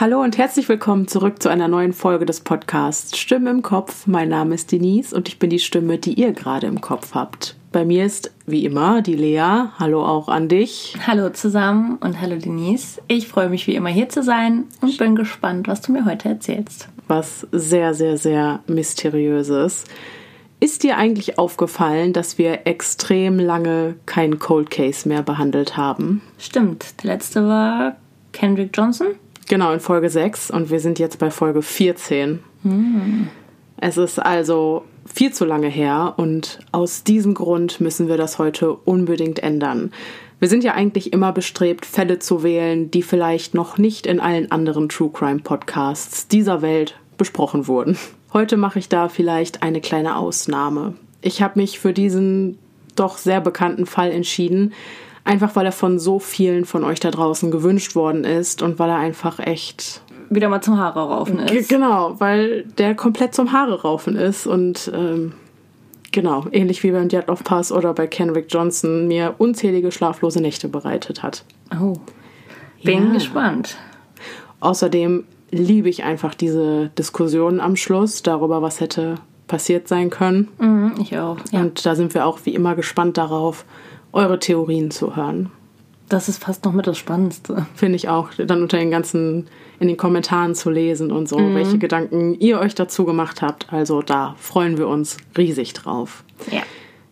[0.00, 4.06] Hallo und herzlich willkommen zurück zu einer neuen Folge des Podcasts Stimme im Kopf.
[4.06, 7.54] Mein Name ist Denise und ich bin die Stimme, die ihr gerade im Kopf habt.
[7.70, 9.66] Bei mir ist wie immer die Lea.
[9.78, 10.96] Hallo auch an dich.
[11.06, 13.02] Hallo zusammen und hallo Denise.
[13.08, 16.30] Ich freue mich wie immer hier zu sein und bin gespannt, was du mir heute
[16.30, 16.88] erzählst.
[17.06, 19.84] Was sehr, sehr, sehr mysteriöses.
[20.60, 26.22] Ist dir eigentlich aufgefallen, dass wir extrem lange keinen Cold Case mehr behandelt haben?
[26.38, 27.02] Stimmt.
[27.02, 27.96] Der letzte war
[28.32, 29.08] Kendrick Johnson.
[29.50, 32.38] Genau, in Folge 6 und wir sind jetzt bei Folge 14.
[32.62, 33.26] Hm.
[33.78, 38.72] Es ist also viel zu lange her und aus diesem Grund müssen wir das heute
[38.72, 39.92] unbedingt ändern.
[40.38, 44.52] Wir sind ja eigentlich immer bestrebt, Fälle zu wählen, die vielleicht noch nicht in allen
[44.52, 47.98] anderen True Crime Podcasts dieser Welt besprochen wurden.
[48.32, 50.94] Heute mache ich da vielleicht eine kleine Ausnahme.
[51.22, 52.56] Ich habe mich für diesen
[52.94, 54.74] doch sehr bekannten Fall entschieden,
[55.24, 58.90] Einfach weil er von so vielen von euch da draußen gewünscht worden ist und weil
[58.90, 61.68] er einfach echt wieder mal zum Haare raufen ist.
[61.68, 65.32] Genau, weil der komplett zum Haare raufen ist und ähm,
[66.12, 71.22] genau, ähnlich wie beim Dyatlov Pass oder bei Kenrick Johnson mir unzählige schlaflose Nächte bereitet
[71.22, 71.44] hat.
[71.78, 71.94] Oh,
[72.82, 73.12] bin ja.
[73.12, 73.76] gespannt.
[74.60, 79.16] Außerdem liebe ich einfach diese Diskussion am Schluss darüber, was hätte
[79.48, 80.48] passiert sein können.
[80.58, 81.38] Mhm, ich auch.
[81.50, 81.60] Ja.
[81.60, 83.64] Und da sind wir auch wie immer gespannt darauf,
[84.12, 85.50] eure Theorien zu hören.
[86.08, 87.66] Das ist fast noch mit das Spannendste.
[87.74, 89.46] Finde ich auch, dann unter den ganzen,
[89.78, 91.54] in den Kommentaren zu lesen und so, mhm.
[91.54, 93.72] welche Gedanken ihr euch dazu gemacht habt.
[93.72, 96.24] Also da freuen wir uns riesig drauf.
[96.50, 96.62] Ja.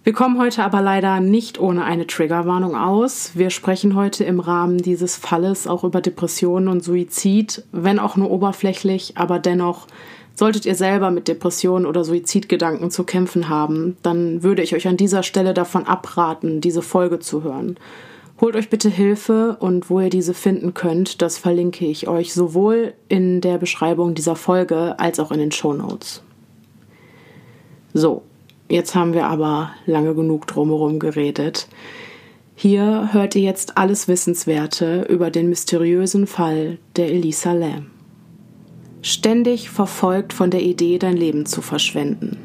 [0.08, 3.32] Wir kommen heute aber leider nicht ohne eine Triggerwarnung aus.
[3.34, 8.30] Wir sprechen heute im Rahmen dieses Falles auch über Depressionen und Suizid, wenn auch nur
[8.30, 9.86] oberflächlich, aber dennoch
[10.38, 14.96] Solltet ihr selber mit Depressionen oder Suizidgedanken zu kämpfen haben, dann würde ich euch an
[14.96, 17.76] dieser Stelle davon abraten, diese Folge zu hören.
[18.40, 22.94] Holt euch bitte Hilfe und wo ihr diese finden könnt, das verlinke ich euch sowohl
[23.08, 26.22] in der Beschreibung dieser Folge als auch in den Show Notes.
[27.92, 28.22] So,
[28.68, 31.66] jetzt haben wir aber lange genug drumherum geredet.
[32.54, 37.97] Hier hört ihr jetzt alles Wissenswerte über den mysteriösen Fall der Elisa Lam.
[39.02, 42.36] Ständig verfolgt von der Idee, dein Leben zu verschwenden.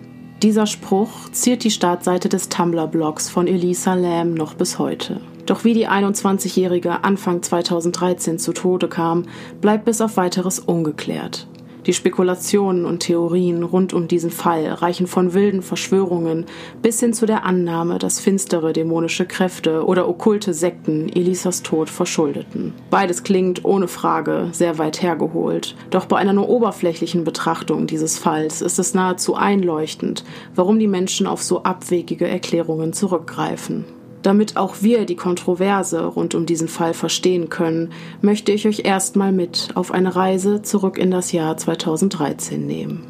[0.43, 5.21] Dieser Spruch ziert die Startseite des Tumblr-Blogs von Elisa Lam noch bis heute.
[5.45, 9.23] Doch wie die 21-Jährige Anfang 2013 zu Tode kam,
[9.61, 11.47] bleibt bis auf weiteres ungeklärt.
[11.85, 16.45] Die Spekulationen und Theorien rund um diesen Fall reichen von wilden Verschwörungen
[16.81, 22.73] bis hin zu der Annahme, dass finstere dämonische Kräfte oder okkulte Sekten Elisas Tod verschuldeten.
[22.89, 28.61] Beides klingt ohne Frage sehr weit hergeholt, doch bei einer nur oberflächlichen Betrachtung dieses Falls
[28.61, 30.23] ist es nahezu einleuchtend,
[30.55, 33.85] warum die Menschen auf so abwegige Erklärungen zurückgreifen.
[34.23, 37.91] Damit auch wir die Kontroverse rund um diesen Fall verstehen können,
[38.21, 43.05] möchte ich euch erstmal mit auf eine Reise zurück in das Jahr 2013 nehmen.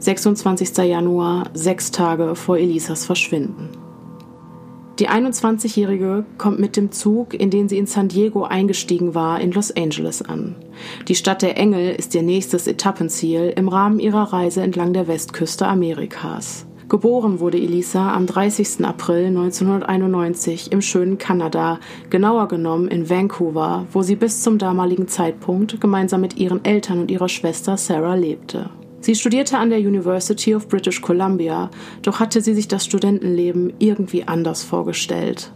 [0.00, 0.76] 26.
[0.78, 3.70] Januar, sechs Tage vor Elisas Verschwinden.
[4.98, 9.50] Die 21-Jährige kommt mit dem Zug, in den sie in San Diego eingestiegen war, in
[9.52, 10.56] Los Angeles an.
[11.08, 15.66] Die Stadt der Engel ist ihr nächstes Etappenziel im Rahmen ihrer Reise entlang der Westküste
[15.66, 16.66] Amerikas.
[16.90, 18.84] Geboren wurde Elisa am 30.
[18.84, 21.78] April 1991 im schönen Kanada,
[22.10, 27.12] genauer genommen in Vancouver, wo sie bis zum damaligen Zeitpunkt gemeinsam mit ihren Eltern und
[27.12, 28.70] ihrer Schwester Sarah lebte.
[29.02, 31.70] Sie studierte an der University of British Columbia,
[32.02, 35.52] doch hatte sie sich das Studentenleben irgendwie anders vorgestellt.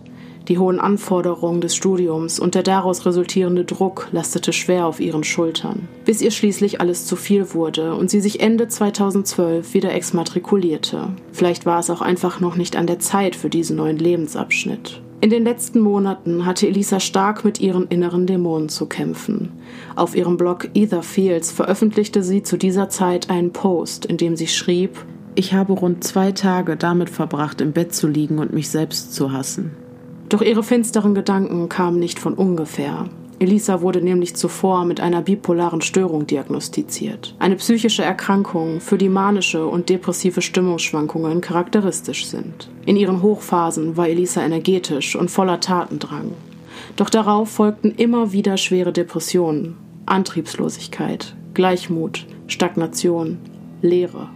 [0.48, 5.88] Die hohen Anforderungen des Studiums und der daraus resultierende Druck lastete schwer auf ihren Schultern,
[6.04, 11.08] bis ihr schließlich alles zu viel wurde und sie sich Ende 2012 wieder exmatrikulierte.
[11.32, 15.00] Vielleicht war es auch einfach noch nicht an der Zeit für diesen neuen Lebensabschnitt.
[15.22, 19.52] In den letzten Monaten hatte Elisa stark mit ihren inneren Dämonen zu kämpfen.
[19.96, 24.48] Auf ihrem Blog Ether Fields veröffentlichte sie zu dieser Zeit einen Post, in dem sie
[24.48, 29.14] schrieb, ich habe rund zwei Tage damit verbracht, im Bett zu liegen und mich selbst
[29.14, 29.70] zu hassen.
[30.28, 33.06] Doch ihre finsteren Gedanken kamen nicht von ungefähr.
[33.38, 37.34] Elisa wurde nämlich zuvor mit einer bipolaren Störung diagnostiziert.
[37.38, 42.70] Eine psychische Erkrankung, für die manische und depressive Stimmungsschwankungen charakteristisch sind.
[42.86, 46.30] In ihren Hochphasen war Elisa energetisch und voller Tatendrang.
[46.96, 49.76] Doch darauf folgten immer wieder schwere Depressionen,
[50.06, 53.38] Antriebslosigkeit, Gleichmut, Stagnation,
[53.82, 54.28] Leere.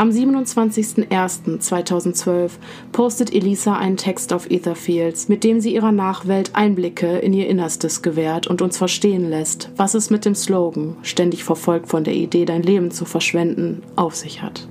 [0.00, 2.52] Am 27.01.2012
[2.90, 8.00] postet Elisa einen Text auf Etherfields, mit dem sie ihrer Nachwelt Einblicke in ihr Innerstes
[8.00, 12.46] gewährt und uns verstehen lässt, was es mit dem Slogan, ständig verfolgt von der Idee,
[12.46, 14.68] dein Leben zu verschwenden, auf sich hat.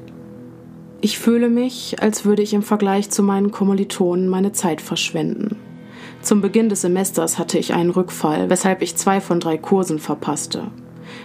[0.99, 5.57] Ich fühle mich, als würde ich im Vergleich zu meinen Kommilitonen meine Zeit verschwenden.
[6.23, 10.71] Zum Beginn des Semesters hatte ich einen Rückfall, weshalb ich zwei von drei Kursen verpasste.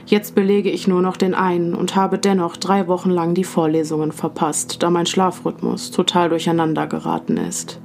[0.06, 4.12] Jetzt belege ich nur noch den einen und habe dennoch drei Wochen lang die Vorlesungen
[4.12, 7.81] verpasst, da mein Schlafrhythmus total durcheinander geraten ist.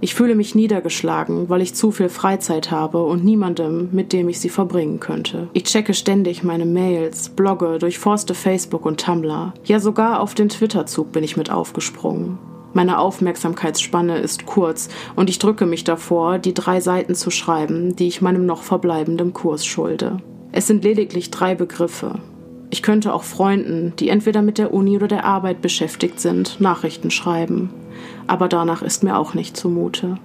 [0.00, 4.40] Ich fühle mich niedergeschlagen, weil ich zu viel Freizeit habe und niemandem, mit dem ich
[4.40, 5.48] sie verbringen könnte.
[5.52, 9.54] Ich checke ständig meine Mails, blogge, durchforste Facebook und Tumblr.
[9.64, 12.38] Ja, sogar auf den Twitter-Zug bin ich mit aufgesprungen.
[12.74, 18.08] Meine Aufmerksamkeitsspanne ist kurz und ich drücke mich davor, die drei Seiten zu schreiben, die
[18.08, 20.18] ich meinem noch verbleibenden Kurs schulde.
[20.56, 22.20] Es sind lediglich drei Begriffe.
[22.70, 27.10] Ich könnte auch Freunden, die entweder mit der Uni oder der Arbeit beschäftigt sind, Nachrichten
[27.10, 27.70] schreiben.
[28.28, 30.16] Aber danach ist mir auch nicht zumute.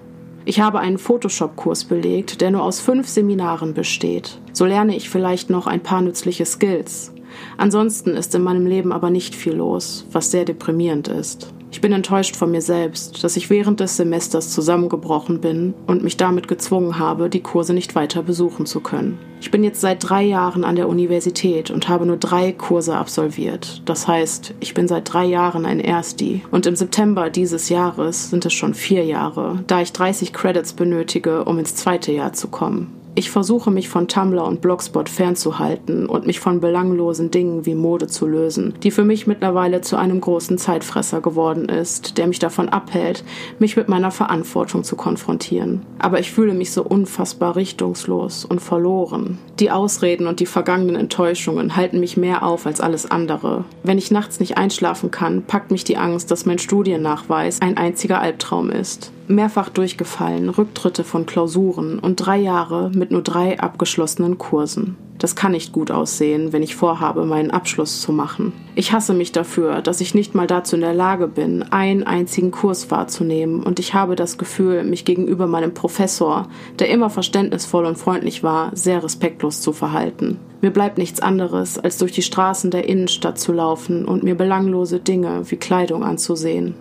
[0.46, 4.40] Ich habe einen Photoshop-Kurs belegt, der nur aus fünf Seminaren besteht.
[4.54, 7.12] So lerne ich vielleicht noch ein paar nützliche Skills.
[7.58, 11.52] Ansonsten ist in meinem Leben aber nicht viel los, was sehr deprimierend ist.
[11.71, 16.18] Ich bin enttäuscht von mir selbst, dass ich während des Semesters zusammengebrochen bin und mich
[16.18, 19.19] damit gezwungen habe, die Kurse nicht weiter besuchen zu können.
[19.42, 23.81] Ich bin jetzt seit drei Jahren an der Universität und habe nur drei Kurse absolviert.
[23.86, 26.42] Das heißt, ich bin seit drei Jahren ein Ersti.
[26.51, 31.45] Und im September dieses Jahres sind es schon vier Jahre, da ich 30 Credits benötige,
[31.45, 32.99] um ins zweite Jahr zu kommen.
[33.19, 38.07] Ich versuche mich von Tumblr und Blogspot fernzuhalten und mich von belanglosen Dingen wie Mode
[38.07, 42.69] zu lösen, die für mich mittlerweile zu einem großen Zeitfresser geworden ist, der mich davon
[42.69, 43.25] abhält,
[43.60, 45.81] mich mit meiner Verantwortung zu konfrontieren.
[46.00, 49.38] Aber ich fühle mich so unfassbar richtungslos und verloren.
[49.60, 53.66] Die Ausreden und die vergangenen Enttäuschungen halten mich mehr auf als alles andere.
[53.83, 58.21] Wenn ich nachts nicht einschlafen kann, packt mich die Angst, dass mein Studiennachweis ein einziger
[58.21, 64.98] Albtraum ist mehrfach durchgefallen, Rücktritte von Klausuren und drei Jahre mit nur drei abgeschlossenen Kursen.
[65.20, 68.54] Das kann nicht gut aussehen, wenn ich vorhabe, meinen Abschluss zu machen.
[68.76, 72.52] Ich hasse mich dafür, dass ich nicht mal dazu in der Lage bin, einen einzigen
[72.52, 76.48] Kurs wahrzunehmen, und ich habe das Gefühl, mich gegenüber meinem Professor,
[76.80, 80.40] der immer verständnisvoll und freundlich war, sehr respektlos zu verhalten.
[80.62, 85.00] Mir bleibt nichts anderes, als durch die Straßen der Innenstadt zu laufen und mir belanglose
[85.00, 86.76] Dinge wie Kleidung anzusehen.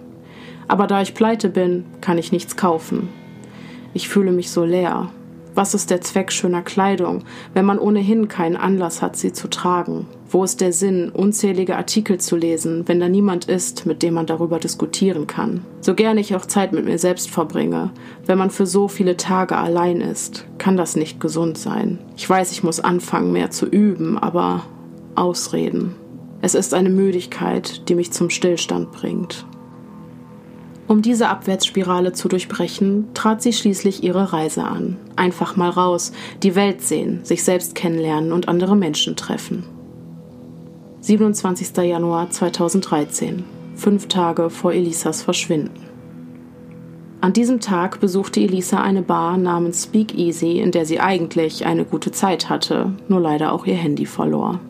[0.68, 3.08] Aber da ich pleite bin, kann ich nichts kaufen.
[3.94, 5.10] Ich fühle mich so leer.
[5.54, 10.06] Was ist der Zweck schöner Kleidung, wenn man ohnehin keinen Anlass hat, sie zu tragen?
[10.30, 14.26] Wo ist der Sinn, unzählige Artikel zu lesen, wenn da niemand ist, mit dem man
[14.26, 15.64] darüber diskutieren kann?
[15.80, 17.90] So gern ich auch Zeit mit mir selbst verbringe,
[18.26, 21.98] wenn man für so viele Tage allein ist, kann das nicht gesund sein.
[22.16, 24.62] Ich weiß, ich muss anfangen, mehr zu üben, aber
[25.16, 25.96] Ausreden.
[26.40, 29.44] Es ist eine Müdigkeit, die mich zum Stillstand bringt.
[30.88, 34.96] Um diese Abwärtsspirale zu durchbrechen, trat sie schließlich ihre Reise an.
[35.16, 36.12] Einfach mal raus,
[36.42, 39.64] die Welt sehen, sich selbst kennenlernen und andere Menschen treffen.
[41.02, 41.76] 27.
[41.76, 43.44] Januar 2013,
[43.74, 45.88] fünf Tage vor Elisas Verschwinden.
[47.20, 51.84] An diesem Tag besuchte Elisa eine Bar namens Speak Easy, in der sie eigentlich eine
[51.84, 54.60] gute Zeit hatte, nur leider auch ihr Handy verlor.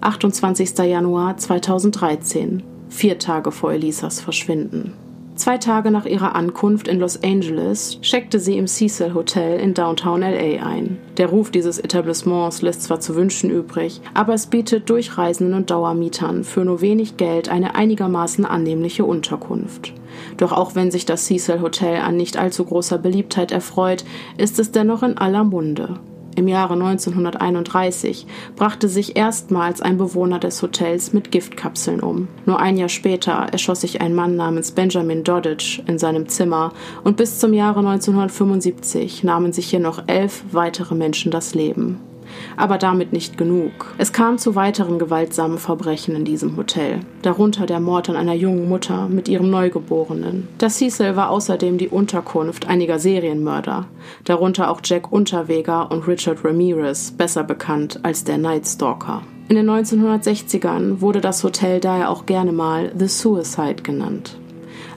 [0.00, 0.78] 28.
[0.78, 4.94] Januar 2013, vier Tage vor Elisas Verschwinden.
[5.40, 10.20] Zwei Tage nach ihrer Ankunft in Los Angeles checkte sie im Cecil Hotel in Downtown
[10.20, 10.98] LA ein.
[11.16, 16.44] Der Ruf dieses Etablissements lässt zwar zu wünschen übrig, aber es bietet Durchreisenden und Dauermietern
[16.44, 19.94] für nur wenig Geld eine einigermaßen annehmliche Unterkunft.
[20.36, 24.04] Doch auch wenn sich das Cecil Hotel an nicht allzu großer Beliebtheit erfreut,
[24.36, 26.00] ist es dennoch in aller Munde.
[26.36, 32.28] Im Jahre 1931 brachte sich erstmals ein Bewohner des Hotels mit Giftkapseln um.
[32.46, 36.72] Nur ein Jahr später erschoss sich ein Mann namens Benjamin Dodditch in seinem Zimmer
[37.04, 42.09] und bis zum Jahre 1975 nahmen sich hier noch elf weitere Menschen das Leben.
[42.56, 43.94] Aber damit nicht genug.
[43.98, 48.68] Es kam zu weiteren gewaltsamen Verbrechen in diesem Hotel, darunter der Mord an einer jungen
[48.68, 50.48] Mutter mit ihrem Neugeborenen.
[50.58, 53.86] Das Cecil war außerdem die Unterkunft einiger Serienmörder,
[54.24, 59.22] darunter auch Jack Unterweger und Richard Ramirez, besser bekannt als der Night Stalker.
[59.48, 64.38] In den 1960ern wurde das Hotel daher auch gerne mal The Suicide genannt.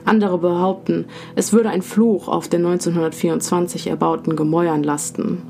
[0.04, 5.42] Andere behaupten, es würde ein Fluch auf den 1924 erbauten Gemäuern lasten.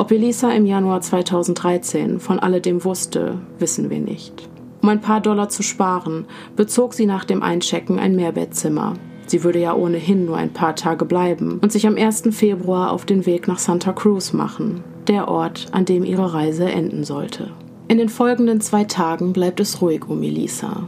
[0.00, 4.48] Ob Elisa im Januar 2013 von alledem wusste, wissen wir nicht.
[4.80, 8.94] Um ein paar Dollar zu sparen, bezog sie nach dem Einchecken ein Mehrbettzimmer.
[9.26, 12.28] Sie würde ja ohnehin nur ein paar Tage bleiben und sich am 1.
[12.30, 17.02] Februar auf den Weg nach Santa Cruz machen, der Ort, an dem ihre Reise enden
[17.02, 17.50] sollte.
[17.88, 20.86] In den folgenden zwei Tagen bleibt es ruhig um Elisa.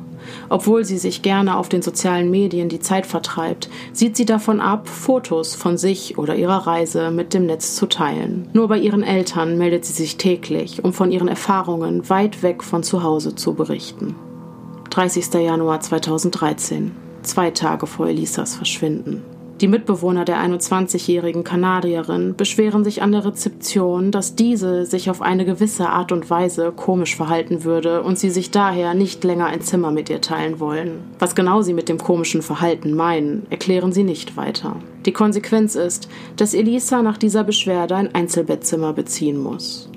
[0.50, 4.86] Obwohl sie sich gerne auf den sozialen Medien die Zeit vertreibt, sieht sie davon ab,
[4.86, 8.48] Fotos von sich oder ihrer Reise mit dem Netz zu teilen.
[8.52, 12.82] Nur bei ihren Eltern meldet sie sich täglich, um von ihren Erfahrungen weit weg von
[12.82, 14.14] zu Hause zu berichten.
[14.90, 15.32] 30.
[15.34, 16.92] Januar 2013,
[17.22, 19.22] zwei Tage vor Elisas Verschwinden.
[19.60, 25.44] Die Mitbewohner der 21-jährigen Kanadierin beschweren sich an der Rezeption, dass diese sich auf eine
[25.44, 29.90] gewisse Art und Weise komisch verhalten würde und sie sich daher nicht länger ein Zimmer
[29.90, 31.02] mit ihr teilen wollen.
[31.18, 34.76] Was genau sie mit dem komischen Verhalten meinen, erklären sie nicht weiter.
[35.04, 39.90] Die Konsequenz ist, dass Elisa nach dieser Beschwerde ein Einzelbettzimmer beziehen muss.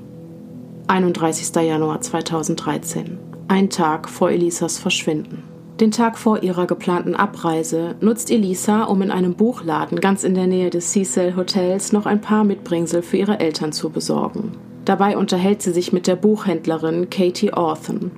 [0.87, 1.55] 31.
[1.55, 3.17] Januar 2013.
[3.47, 5.52] Ein Tag vor Elisas Verschwinden.
[5.79, 10.45] Den Tag vor ihrer geplanten Abreise nutzt Elisa, um in einem Buchladen ganz in der
[10.45, 14.51] Nähe des Cecil Hotels noch ein paar Mitbringsel für ihre Eltern zu besorgen.
[14.85, 18.11] Dabei unterhält sie sich mit der Buchhändlerin Katie Orthen.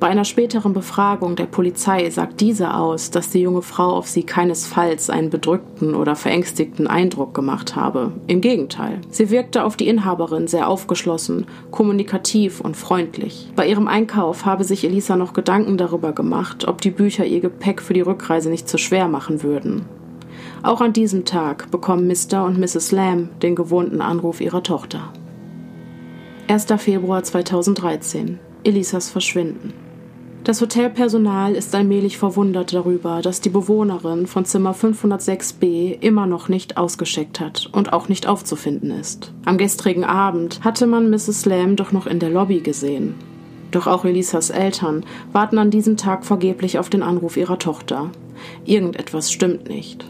[0.00, 4.24] Bei einer späteren Befragung der Polizei sagt diese aus, dass die junge Frau auf sie
[4.24, 8.12] keinesfalls einen bedrückten oder verängstigten Eindruck gemacht habe.
[8.26, 13.50] Im Gegenteil, sie wirkte auf die Inhaberin sehr aufgeschlossen, kommunikativ und freundlich.
[13.56, 17.80] Bei ihrem Einkauf habe sich Elisa noch Gedanken darüber gemacht, ob die Bücher ihr Gepäck
[17.80, 19.86] für die Rückreise nicht zu schwer machen würden.
[20.62, 22.44] Auch an diesem Tag bekommen Mr.
[22.44, 22.90] und Mrs.
[22.90, 25.12] Lamb den gewohnten Anruf ihrer Tochter.
[26.48, 26.66] 1.
[26.78, 28.38] Februar 2013.
[28.64, 29.83] Elisas Verschwinden.
[30.44, 36.76] Das Hotelpersonal ist allmählich verwundert darüber, dass die Bewohnerin von Zimmer 506b immer noch nicht
[36.76, 39.32] ausgeschickt hat und auch nicht aufzufinden ist.
[39.46, 41.46] Am gestrigen Abend hatte man Mrs.
[41.46, 43.14] Lamb doch noch in der Lobby gesehen.
[43.70, 48.10] Doch auch Elisas Eltern warten an diesem Tag vergeblich auf den Anruf ihrer Tochter.
[48.66, 50.04] Irgendetwas stimmt nicht.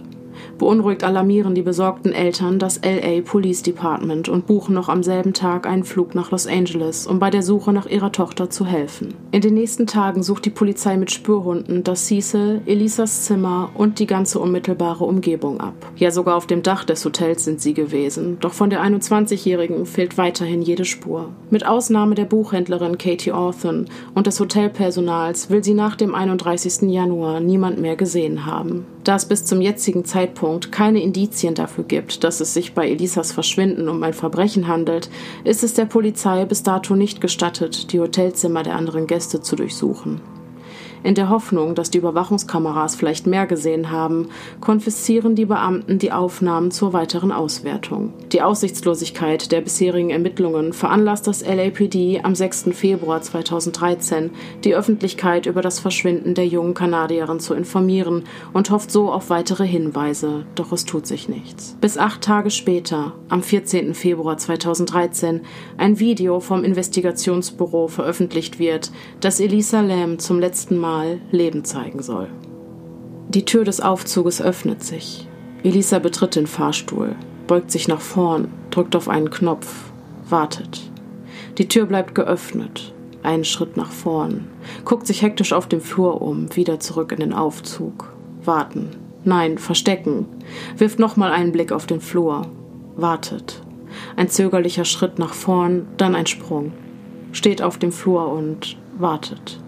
[0.59, 5.67] Beunruhigt alarmieren die besorgten Eltern das LA Police Department und buchen noch am selben Tag
[5.67, 9.15] einen Flug nach Los Angeles, um bei der Suche nach ihrer Tochter zu helfen.
[9.33, 14.07] In den nächsten Tagen sucht die Polizei mit Spürhunden das Cecil, Elisas Zimmer und die
[14.07, 15.75] ganze unmittelbare Umgebung ab.
[15.97, 20.19] Ja, sogar auf dem Dach des Hotels sind sie gewesen, doch von der 21-Jährigen fehlt
[20.19, 21.31] weiterhin jede Spur.
[21.51, 26.83] Mit Ausnahme der Buchhändlerin Katie Orthen und des Hotelpersonals will sie nach dem 31.
[26.83, 28.87] Januar niemand mehr gesehen haben.
[29.03, 33.33] Da es bis zum jetzigen Zeitpunkt keine Indizien dafür gibt, dass es sich bei Elisas
[33.33, 35.09] Verschwinden um ein Verbrechen handelt,
[35.45, 40.34] ist es der Polizei bis dato nicht gestattet, die Hotelzimmer der anderen Gäste zu durchsuchen.
[41.05, 44.31] In der Hoffnung, dass die Überwachungskameras vielleicht mehr gesehen haben,
[44.63, 48.15] konfiszieren die Beamten die Aufnahmen zur weiteren Auswertung.
[48.33, 52.71] Die Aussichtslosigkeit der bisherigen Ermittlungen veranlasst das LAPD am 6.
[52.73, 54.31] Februar 2013,
[54.65, 59.67] die Öffentlichkeit über das Verschwinden der jungen Kanadierin zu informieren und hofft so auf weitere
[59.67, 61.77] Hinweise, doch es tut sich nichts.
[61.83, 63.93] Bis acht Tage später, am 14.
[63.93, 65.43] Februar 2013,
[65.77, 72.03] ein Video vom Investigationsbüro veröffentlicht wird, das Elisa Lamb zum letzten Mal Mal Leben zeigen
[72.03, 72.29] soll.
[73.29, 75.27] Die Tür des Aufzuges öffnet sich.
[75.65, 77.17] Elisa betritt den Fahrstuhl,
[77.49, 79.91] beugt sich nach vorn, drückt auf einen Knopf,
[80.29, 80.89] wartet.
[81.59, 84.47] Die Tür bleibt geöffnet, einen Schritt nach vorn,
[84.85, 88.15] guckt sich hektisch auf dem Flur um, wieder zurück in den Aufzug.
[88.45, 88.91] Warten.
[89.25, 90.27] Nein, verstecken.
[90.77, 92.47] Wirft nochmal einen Blick auf den Flur.
[92.95, 93.61] Wartet.
[94.15, 96.71] Ein zögerlicher Schritt nach vorn, dann ein Sprung.
[97.33, 99.59] Steht auf dem Flur und wartet.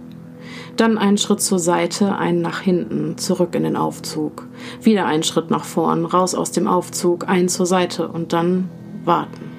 [0.76, 4.47] Dann einen Schritt zur Seite, einen nach hinten, zurück in den Aufzug.
[4.83, 8.68] Wieder einen Schritt nach vorn, raus aus dem Aufzug, einen zur Seite und dann
[9.04, 9.52] warten.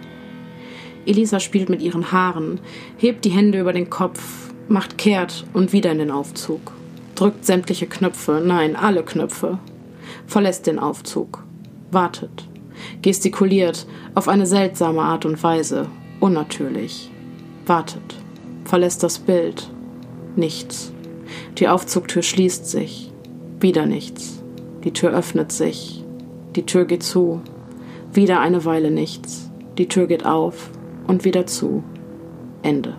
[1.07, 2.59] Elisa spielt mit ihren Haaren,
[2.97, 6.73] hebt die Hände über den Kopf, macht kehrt und wieder in den Aufzug.
[7.15, 9.57] Drückt sämtliche Knöpfe, nein, alle Knöpfe.
[10.27, 11.43] Verlässt den Aufzug.
[11.89, 12.47] Wartet.
[13.01, 15.87] Gestikuliert auf eine seltsame Art und Weise.
[16.19, 17.09] Unnatürlich.
[17.65, 18.15] Wartet.
[18.65, 19.71] Verlässt das Bild.
[20.35, 20.91] Nichts.
[21.57, 23.11] Die Aufzugtür schließt sich.
[23.59, 24.43] Wieder nichts.
[24.83, 26.03] Die Tür öffnet sich.
[26.55, 27.41] Die Tür geht zu.
[28.13, 29.49] Wieder eine Weile nichts.
[29.77, 30.69] Die Tür geht auf
[31.07, 31.83] und wieder zu.
[32.63, 32.95] Ende.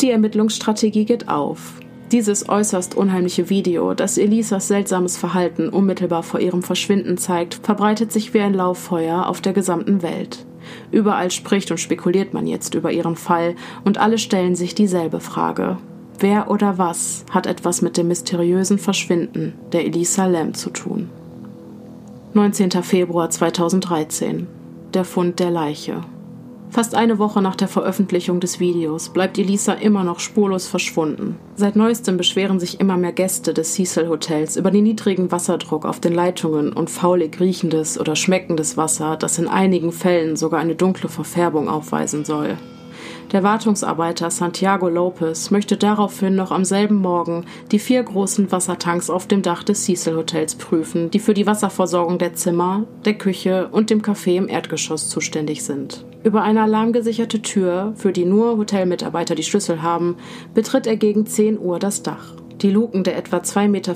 [0.00, 1.74] Die Ermittlungsstrategie geht auf.
[2.12, 8.34] Dieses äußerst unheimliche Video, das Elisas seltsames Verhalten unmittelbar vor ihrem Verschwinden zeigt, verbreitet sich
[8.34, 10.44] wie ein Lauffeuer auf der gesamten Welt.
[10.90, 13.54] Überall spricht und spekuliert man jetzt über ihren Fall
[13.84, 15.78] und alle stellen sich dieselbe Frage.
[16.18, 21.10] Wer oder was hat etwas mit dem mysteriösen Verschwinden der Elisa Lamb zu tun?
[22.34, 22.70] 19.
[22.82, 24.46] Februar 2013.
[24.94, 26.02] Der Fund der Leiche.
[26.72, 31.36] Fast eine Woche nach der Veröffentlichung des Videos bleibt Elisa immer noch spurlos verschwunden.
[31.54, 36.00] Seit neuestem beschweren sich immer mehr Gäste des Cecil Hotels über den niedrigen Wasserdruck auf
[36.00, 41.10] den Leitungen und faulig riechendes oder schmeckendes Wasser, das in einigen Fällen sogar eine dunkle
[41.10, 42.56] Verfärbung aufweisen soll.
[43.32, 49.26] Der Wartungsarbeiter Santiago Lopez möchte daraufhin noch am selben Morgen die vier großen Wassertanks auf
[49.26, 53.88] dem Dach des Cecil Hotels prüfen, die für die Wasserversorgung der Zimmer, der Küche und
[53.88, 56.04] dem Café im Erdgeschoss zuständig sind.
[56.24, 60.16] Über eine alarmgesicherte Tür, für die nur Hotelmitarbeiter die Schlüssel haben,
[60.52, 62.34] betritt er gegen 10 Uhr das Dach.
[62.60, 63.94] Die Luken der etwa 2,50 Meter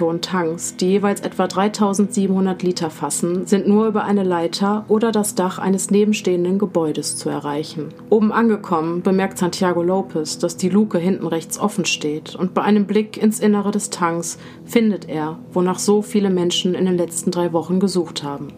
[0.00, 5.34] hohen Tanks, die jeweils etwa 3700 Liter fassen, sind nur über eine Leiter oder das
[5.34, 7.88] Dach eines nebenstehenden Gebäudes zu erreichen.
[8.08, 12.86] Oben angekommen bemerkt Santiago Lopez, dass die Luke hinten rechts offen steht und bei einem
[12.86, 17.52] Blick ins Innere des Tanks findet er, wonach so viele Menschen in den letzten drei
[17.52, 18.48] Wochen gesucht haben.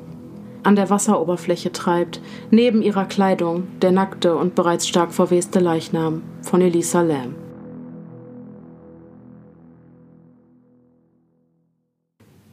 [0.62, 6.60] An der Wasseroberfläche treibt, neben ihrer Kleidung, der nackte und bereits stark verweste Leichnam von
[6.60, 7.37] Elisa Lamb.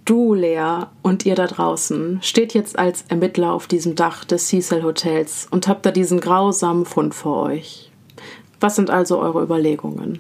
[0.05, 4.83] Du, Lea, und ihr da draußen steht jetzt als Ermittler auf diesem Dach des Cecil
[4.83, 7.91] Hotels und habt da diesen grausamen Fund vor euch.
[8.59, 10.19] Was sind also eure Überlegungen?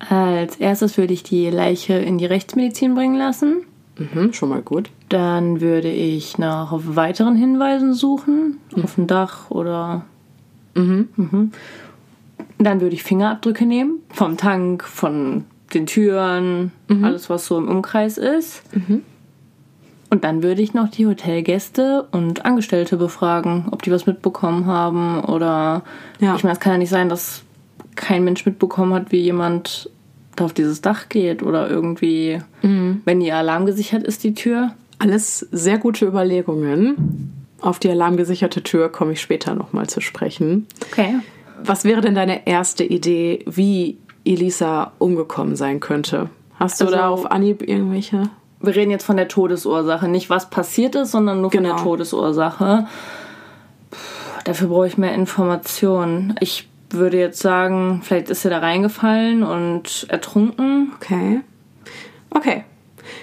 [0.00, 3.58] Als erstes würde ich die Leiche in die Rechtsmedizin bringen lassen.
[3.98, 4.90] Mhm, schon mal gut.
[5.08, 8.82] Dann würde ich nach weiteren Hinweisen suchen, mhm.
[8.82, 10.04] auf dem Dach oder.
[10.74, 11.08] Mhm.
[11.16, 11.52] Mhm.
[12.58, 15.44] Dann würde ich Fingerabdrücke nehmen, vom Tank, von
[15.74, 17.04] den Türen, mhm.
[17.04, 18.62] alles, was so im Umkreis ist.
[18.74, 19.02] Mhm.
[20.10, 25.22] Und dann würde ich noch die Hotelgäste und Angestellte befragen, ob die was mitbekommen haben
[25.24, 25.82] oder.
[26.18, 26.34] Ja.
[26.36, 27.42] Ich meine, es kann ja nicht sein, dass
[27.94, 29.90] kein Mensch mitbekommen hat, wie jemand
[30.36, 33.02] da auf dieses Dach geht oder irgendwie, mhm.
[33.04, 34.72] wenn die Alarm gesichert ist, die Tür.
[34.98, 37.32] Alles sehr gute Überlegungen.
[37.60, 40.66] Auf die alarmgesicherte Tür komme ich später nochmal zu sprechen.
[40.90, 41.16] Okay.
[41.62, 46.28] Was wäre denn deine erste Idee, wie Elisa umgekommen sein könnte.
[46.58, 48.24] Hast du also, da auf Anhieb irgendwelche?
[48.60, 51.68] Wir reden jetzt von der Todesursache, nicht was passiert ist, sondern nur genau.
[51.68, 51.90] von der genau.
[51.90, 52.86] Todesursache.
[53.90, 53.96] Puh,
[54.44, 56.34] dafür brauche ich mehr Informationen.
[56.40, 60.92] Ich würde jetzt sagen, vielleicht ist er da reingefallen und ertrunken.
[60.96, 61.40] Okay.
[62.30, 62.64] Okay.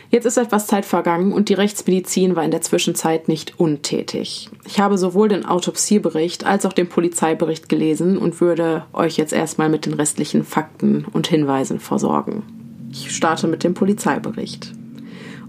[0.10, 4.50] Jetzt ist etwas Zeit vergangen und die Rechtsmedizin war in der Zwischenzeit nicht untätig.
[4.66, 9.70] Ich habe sowohl den Autopsiebericht als auch den Polizeibericht gelesen und würde euch jetzt erstmal
[9.70, 12.44] mit den restlichen Fakten und Hinweisen versorgen.
[12.92, 14.72] Ich starte mit dem Polizeibericht.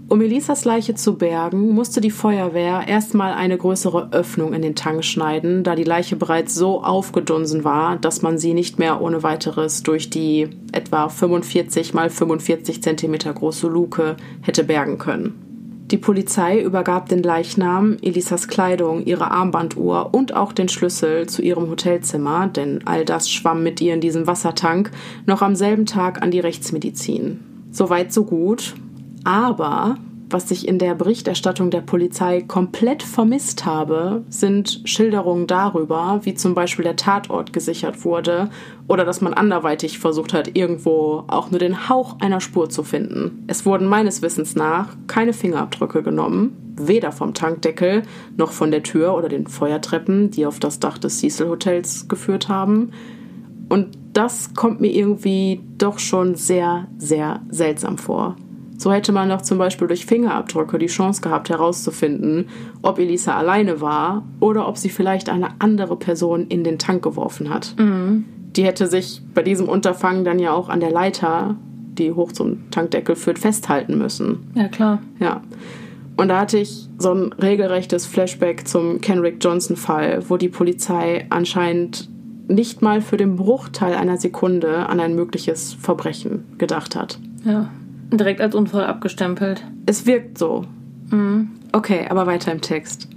[0.09, 5.03] Um Elisas Leiche zu bergen, musste die Feuerwehr erstmal eine größere Öffnung in den Tank
[5.03, 9.83] schneiden, da die Leiche bereits so aufgedunsen war, dass man sie nicht mehr ohne weiteres
[9.83, 15.43] durch die etwa 45 mal 45 Zentimeter große Luke hätte bergen können.
[15.91, 21.69] Die Polizei übergab den Leichnam, Elisas Kleidung, ihre Armbanduhr und auch den Schlüssel zu ihrem
[21.69, 24.89] Hotelzimmer, denn all das schwamm mit ihr in diesem Wassertank,
[25.25, 27.41] noch am selben Tag an die Rechtsmedizin.
[27.71, 28.73] Soweit so gut,
[29.27, 29.97] aber
[30.29, 36.55] was ich in der Berichterstattung der Polizei komplett vermisst habe, sind Schilderungen darüber, wie zum
[36.55, 38.49] Beispiel der Tatort gesichert wurde
[38.87, 43.43] oder dass man anderweitig versucht hat, irgendwo auch nur den Hauch einer Spur zu finden.
[43.47, 48.03] Es wurden meines Wissens nach keine Fingerabdrücke genommen, weder vom Tankdeckel
[48.37, 52.47] noch von der Tür oder den Feuertreppen, die auf das Dach des Cecil Hotels geführt
[52.47, 52.91] haben.
[53.67, 58.37] Und das kommt mir irgendwie doch schon sehr, sehr seltsam vor.
[58.77, 62.47] So hätte man doch zum Beispiel durch Fingerabdrücke die Chance gehabt herauszufinden,
[62.83, 67.49] ob Elisa alleine war oder ob sie vielleicht eine andere Person in den Tank geworfen
[67.49, 67.73] hat.
[67.77, 68.25] Mhm.
[68.55, 71.55] Die hätte sich bei diesem Unterfangen dann ja auch an der Leiter,
[71.97, 74.51] die hoch zum Tankdeckel führt, festhalten müssen.
[74.53, 75.01] Ja, klar.
[75.19, 75.41] Ja.
[76.15, 82.09] Und da hatte ich so ein regelrechtes Flashback zum Kenrick Johnson-Fall, wo die Polizei anscheinend
[82.47, 87.19] nicht mal für den Bruchteil einer Sekunde an ein mögliches Verbrechen gedacht hat.
[87.43, 87.69] Ja.
[88.11, 89.63] Direkt als Unfall abgestempelt.
[89.85, 90.65] Es wirkt so.
[91.09, 91.49] Mhm.
[91.71, 93.09] Okay, aber weiter im Text.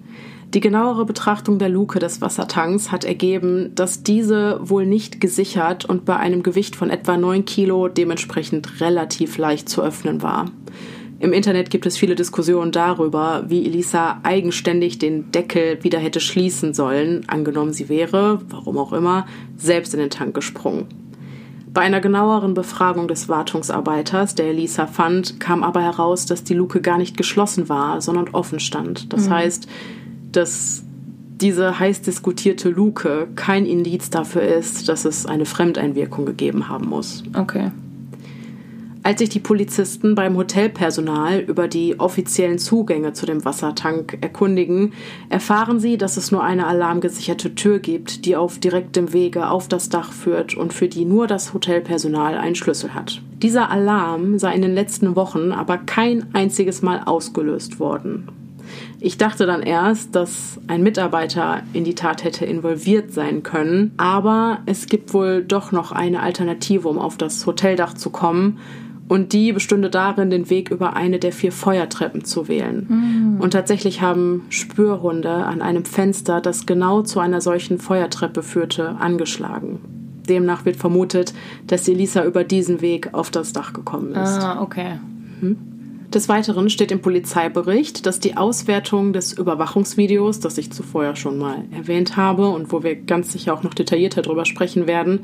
[0.52, 6.04] Die genauere Betrachtung der Luke des Wassertanks hat ergeben, dass diese wohl nicht gesichert und
[6.04, 10.46] bei einem Gewicht von etwa 9 Kilo dementsprechend relativ leicht zu öffnen war.
[11.20, 16.74] Im Internet gibt es viele Diskussionen darüber, wie Elisa eigenständig den Deckel wieder hätte schließen
[16.74, 19.26] sollen, angenommen sie wäre, warum auch immer,
[19.56, 20.86] selbst in den Tank gesprungen.
[21.72, 26.80] Bei einer genaueren Befragung des Wartungsarbeiters, der Elisa fand, kam aber heraus, dass die Luke
[26.80, 29.12] gar nicht geschlossen war, sondern offen stand.
[29.12, 29.30] Das mhm.
[29.30, 29.68] heißt,
[30.32, 30.82] dass
[31.40, 37.22] diese heiß diskutierte Luke kein Indiz dafür ist, dass es eine Fremdeinwirkung gegeben haben muss.
[37.34, 37.70] Okay.
[39.02, 44.92] Als sich die Polizisten beim Hotelpersonal über die offiziellen Zugänge zu dem Wassertank erkundigen,
[45.30, 49.88] erfahren sie, dass es nur eine alarmgesicherte Tür gibt, die auf direktem Wege auf das
[49.88, 53.22] Dach führt und für die nur das Hotelpersonal einen Schlüssel hat.
[53.42, 58.28] Dieser Alarm sei in den letzten Wochen aber kein einziges Mal ausgelöst worden.
[59.00, 64.58] Ich dachte dann erst, dass ein Mitarbeiter in die Tat hätte involviert sein können, aber
[64.66, 68.58] es gibt wohl doch noch eine Alternative, um auf das Hoteldach zu kommen,
[69.10, 72.86] und die bestünde darin, den Weg über eine der vier Feuertreppen zu wählen.
[72.88, 73.40] Mhm.
[73.40, 79.80] Und tatsächlich haben Spürhunde an einem Fenster, das genau zu einer solchen Feuertreppe führte, angeschlagen.
[80.28, 81.34] Demnach wird vermutet,
[81.66, 84.38] dass Elisa über diesen Weg auf das Dach gekommen ist.
[84.38, 85.00] Ah, okay.
[86.14, 91.36] Des Weiteren steht im Polizeibericht, dass die Auswertung des Überwachungsvideos, das ich zuvor ja schon
[91.36, 95.20] mal erwähnt habe und wo wir ganz sicher auch noch detaillierter drüber sprechen werden,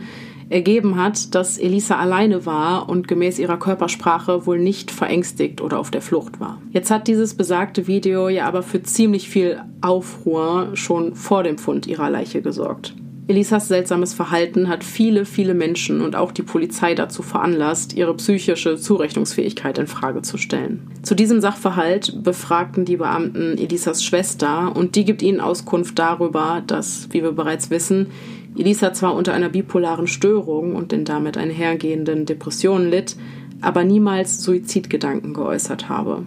[0.48, 5.90] ergeben hat, dass Elisa alleine war und gemäß ihrer Körpersprache wohl nicht verängstigt oder auf
[5.90, 6.60] der Flucht war.
[6.70, 11.86] Jetzt hat dieses besagte Video ja aber für ziemlich viel Aufruhr schon vor dem Fund
[11.86, 12.94] ihrer Leiche gesorgt.
[13.28, 18.76] Elisas seltsames Verhalten hat viele, viele Menschen und auch die Polizei dazu veranlasst, ihre psychische
[18.76, 20.88] Zurechnungsfähigkeit in Frage zu stellen.
[21.02, 27.08] Zu diesem Sachverhalt befragten die Beamten Elisas Schwester und die gibt ihnen Auskunft darüber, dass,
[27.10, 28.12] wie wir bereits wissen,
[28.58, 33.16] Elisa zwar unter einer bipolaren Störung und den damit einhergehenden Depressionen litt,
[33.60, 36.22] aber niemals Suizidgedanken geäußert habe.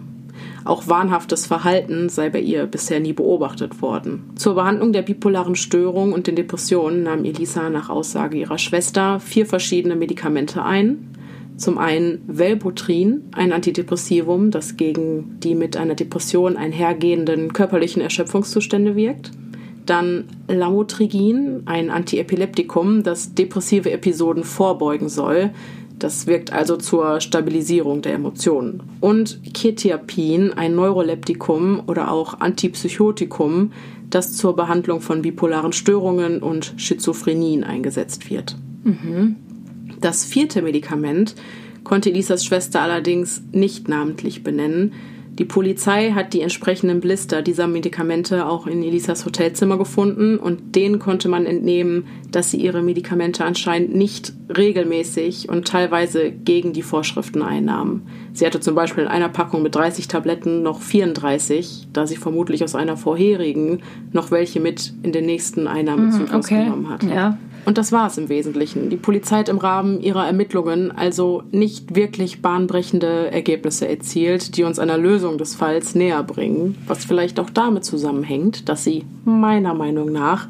[0.64, 4.30] Auch wahnhaftes Verhalten sei bei ihr bisher nie beobachtet worden.
[4.36, 9.46] Zur Behandlung der bipolaren Störung und den Depressionen nahm Elisa nach Aussage ihrer Schwester vier
[9.46, 11.08] verschiedene Medikamente ein.
[11.56, 19.32] Zum einen Velbutrin, ein Antidepressivum, das gegen die mit einer Depression einhergehenden körperlichen Erschöpfungszustände wirkt.
[19.86, 25.50] Dann Lamotrigin, ein Antiepileptikum, das depressive Episoden vorbeugen soll,
[25.98, 28.82] das wirkt also zur Stabilisierung der Emotionen.
[29.00, 33.72] Und Ketiapin, ein Neuroleptikum oder auch Antipsychotikum,
[34.08, 38.56] das zur Behandlung von bipolaren Störungen und Schizophrenien eingesetzt wird.
[38.82, 39.36] Mhm.
[40.00, 41.34] Das vierte Medikament
[41.84, 44.92] konnte Elisas Schwester allerdings nicht namentlich benennen,
[45.38, 50.98] die Polizei hat die entsprechenden Blister dieser Medikamente auch in Elisas Hotelzimmer gefunden und denen
[50.98, 57.42] konnte man entnehmen, dass sie ihre Medikamente anscheinend nicht regelmäßig und teilweise gegen die Vorschriften
[57.42, 58.06] einnahmen.
[58.32, 62.62] Sie hatte zum Beispiel in einer Packung mit 30 Tabletten noch 34, da sie vermutlich
[62.62, 63.80] aus einer vorherigen
[64.12, 66.64] noch welche mit in den nächsten Einnahmezyklus Mhm, okay.
[66.64, 67.02] genommen hat.
[67.04, 67.38] Ja.
[67.64, 68.90] Und das war es im Wesentlichen.
[68.90, 74.78] Die Polizei hat im Rahmen ihrer Ermittlungen also nicht wirklich bahnbrechende Ergebnisse erzielt, die uns
[74.78, 80.10] einer Lösung des Falls näher bringen, was vielleicht auch damit zusammenhängt, dass sie meiner Meinung
[80.10, 80.48] nach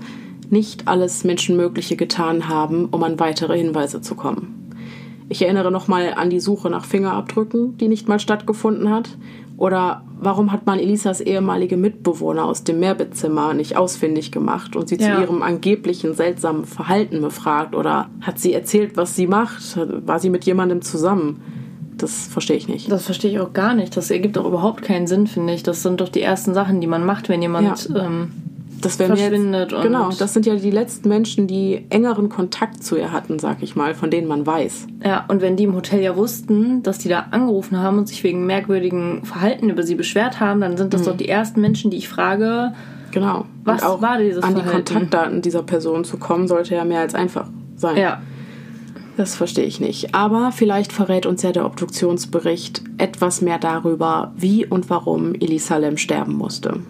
[0.50, 4.60] nicht alles Menschenmögliche getan haben, um an weitere Hinweise zu kommen.
[5.28, 9.10] Ich erinnere nochmal an die Suche nach Fingerabdrücken, die nicht mal stattgefunden hat.
[9.60, 14.96] Oder warum hat man Elisas ehemalige Mitbewohner aus dem Mehrbettzimmer nicht ausfindig gemacht und sie
[14.96, 15.16] Ja.
[15.16, 17.74] zu ihrem angeblichen seltsamen Verhalten befragt?
[17.74, 19.78] Oder hat sie erzählt, was sie macht?
[20.06, 21.42] War sie mit jemandem zusammen?
[21.98, 22.90] Das verstehe ich nicht.
[22.90, 23.94] Das verstehe ich auch gar nicht.
[23.98, 25.62] Das ergibt auch überhaupt keinen Sinn, finde ich.
[25.62, 27.90] Das sind doch die ersten Sachen, die man macht, wenn jemand.
[27.90, 28.06] Ja.
[28.06, 28.32] Ähm,
[28.80, 33.12] Das verschwindet jetzt, Genau, das sind ja die letzten Menschen, die engeren Kontakt zu ihr
[33.12, 34.86] hatten, sag ich mal, von denen man weiß.
[35.04, 38.22] ja, und wenn die im Hotel ja wussten, dass die da angerufen haben und sich
[38.24, 41.96] wegen merkwürdigen Verhalten über sie beschwert haben, dann sind das doch die ersten Menschen, die
[41.98, 42.72] ich frage.
[43.10, 43.44] Genau.
[43.64, 44.84] Was Und auch war dieses an die Verhalten?
[44.94, 47.96] Kontaktdaten dieser Person zu kommen, sollte ja mehr als einfach sein.
[47.96, 48.20] Ja,
[49.16, 50.14] Das verstehe ich nicht.
[50.14, 55.96] Aber vielleicht verrät uns ja der Obduktionsbericht etwas mehr darüber, wie und warum Elisa Lem
[55.96, 56.80] sterben musste.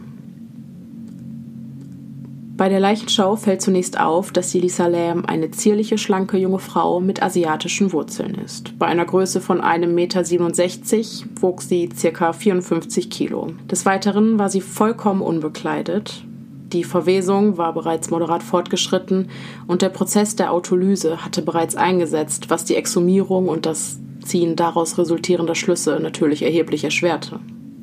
[2.60, 7.22] Bei der Leichenschau fällt zunächst auf, dass Elisa Lam eine zierliche, schlanke junge Frau mit
[7.22, 8.78] asiatischen Wurzeln ist.
[8.78, 12.34] Bei einer Größe von 1,67 Meter wog sie ca.
[12.34, 13.54] 54 Kilo.
[13.70, 16.22] Des Weiteren war sie vollkommen unbekleidet.
[16.70, 19.30] Die Verwesung war bereits moderat fortgeschritten
[19.66, 24.98] und der Prozess der Autolyse hatte bereits eingesetzt, was die Exhumierung und das Ziehen daraus
[24.98, 27.40] resultierender Schlüsse natürlich erheblich erschwerte.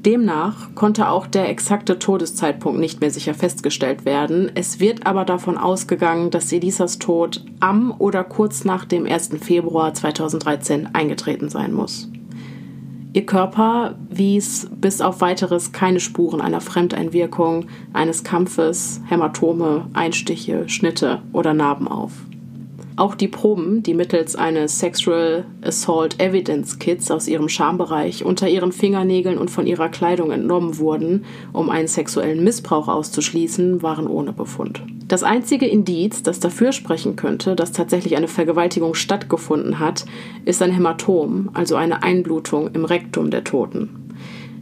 [0.08, 4.50] Demnach konnte auch der exakte Todeszeitpunkt nicht mehr sicher festgestellt werden.
[4.56, 9.32] Es wird aber davon ausgegangen, dass Elisas Tod am oder kurz nach dem 1.
[9.42, 12.10] Februar 2013 eingetreten sein muss.
[13.12, 21.22] Ihr Körper wies bis auf weiteres keine Spuren einer Fremdeinwirkung, eines Kampfes, Hämatome, Einstiche, Schnitte
[21.34, 22.14] oder Narben auf.
[22.98, 28.72] Auch die Proben, die mittels eines Sexual Assault Evidence Kits aus ihrem Schambereich unter ihren
[28.72, 34.82] Fingernägeln und von ihrer Kleidung entnommen wurden, um einen sexuellen Missbrauch auszuschließen, waren ohne Befund.
[35.08, 40.06] Das einzige Indiz, das dafür sprechen könnte, dass tatsächlich eine Vergewaltigung stattgefunden hat,
[40.46, 44.07] ist ein Hämatom, also eine Einblutung im Rektum der Toten.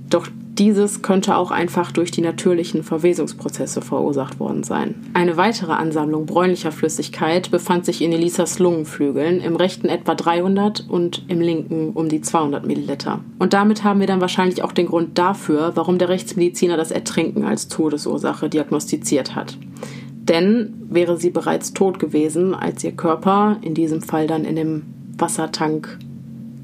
[0.09, 4.95] Doch dieses könnte auch einfach durch die natürlichen Verwesungsprozesse verursacht worden sein.
[5.13, 11.25] Eine weitere Ansammlung bräunlicher Flüssigkeit befand sich in Elisas Lungenflügeln, im rechten etwa 300 und
[11.27, 13.19] im linken um die 200 Milliliter.
[13.37, 17.43] Und damit haben wir dann wahrscheinlich auch den Grund dafür, warum der Rechtsmediziner das Ertrinken
[17.43, 19.57] als Todesursache diagnostiziert hat.
[20.27, 24.83] Denn wäre sie bereits tot gewesen, als ihr Körper, in diesem Fall dann in dem
[25.17, 25.99] Wassertank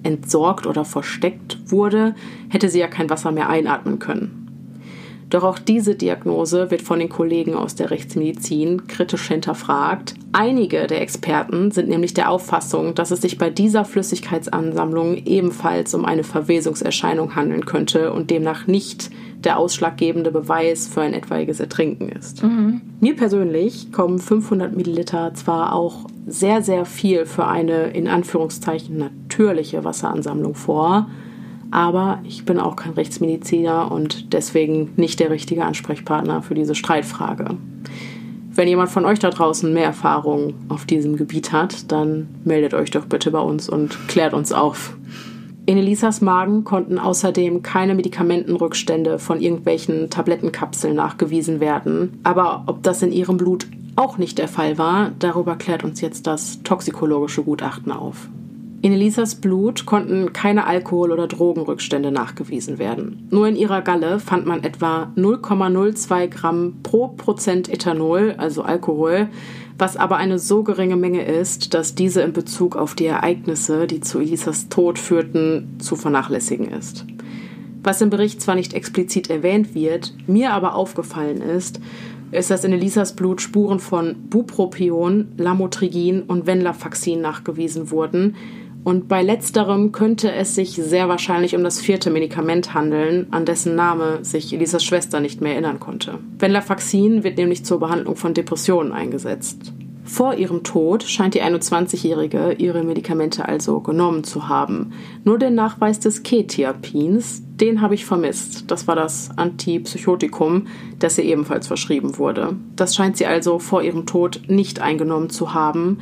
[0.04, 2.16] entsorgt oder versteckt wurde,
[2.50, 4.42] hätte sie ja kein Wasser mehr einatmen können.
[5.32, 10.14] Doch auch diese Diagnose wird von den Kollegen aus der Rechtsmedizin kritisch hinterfragt.
[10.34, 16.04] Einige der Experten sind nämlich der Auffassung, dass es sich bei dieser Flüssigkeitsansammlung ebenfalls um
[16.04, 19.10] eine Verwesungserscheinung handeln könnte und demnach nicht
[19.44, 22.44] der ausschlaggebende Beweis für ein etwaiges Ertrinken ist.
[22.44, 22.82] Mhm.
[23.00, 29.84] Mir persönlich kommen 500 Milliliter zwar auch sehr, sehr viel für eine in Anführungszeichen natürliche
[29.84, 31.08] Wasseransammlung vor,
[31.72, 37.58] aber ich bin auch kein Rechtsmediziner und deswegen nicht der richtige Ansprechpartner für diese Streitfrage.
[38.54, 42.92] Wenn jemand von euch da draußen mehr Erfahrung auf diesem Gebiet hat, dann meldet euch
[42.92, 44.94] doch bitte bei uns und klärt uns auf.
[45.66, 52.20] In Elisas Magen konnten außerdem keine Medikamentenrückstände von irgendwelchen Tablettenkapseln nachgewiesen werden.
[52.24, 56.26] Aber ob das in ihrem Blut auch nicht der Fall war, darüber klärt uns jetzt
[56.26, 58.28] das toxikologische Gutachten auf.
[58.84, 63.28] In Elisas Blut konnten keine Alkohol- oder Drogenrückstände nachgewiesen werden.
[63.30, 69.28] Nur in ihrer Galle fand man etwa 0,02 Gramm pro Prozent Ethanol, also Alkohol,
[69.78, 74.00] was aber eine so geringe Menge ist, dass diese in Bezug auf die Ereignisse, die
[74.00, 77.06] zu Elisas Tod führten, zu vernachlässigen ist.
[77.84, 81.80] Was im Bericht zwar nicht explizit erwähnt wird, mir aber aufgefallen ist,
[82.32, 88.36] ist, dass in Elisas Blut Spuren von Bupropion, Lamotrigin und Venlafaxin nachgewiesen wurden,
[88.84, 93.76] und bei letzterem könnte es sich sehr wahrscheinlich um das vierte Medikament handeln, an dessen
[93.76, 96.18] Name sich Elisas Schwester nicht mehr erinnern konnte.
[96.40, 99.74] Venlafaxin wird nämlich zur Behandlung von Depressionen eingesetzt.
[100.04, 104.94] Vor ihrem Tod scheint die 21-Jährige ihre Medikamente also genommen zu haben.
[105.24, 108.72] Nur den Nachweis des Ketiapins, den habe ich vermisst.
[108.72, 110.68] Das war das Antipsychotikum,
[110.98, 112.56] das ihr ebenfalls verschrieben wurde.
[112.76, 116.00] Das scheint sie also vor ihrem Tod nicht eingenommen zu haben.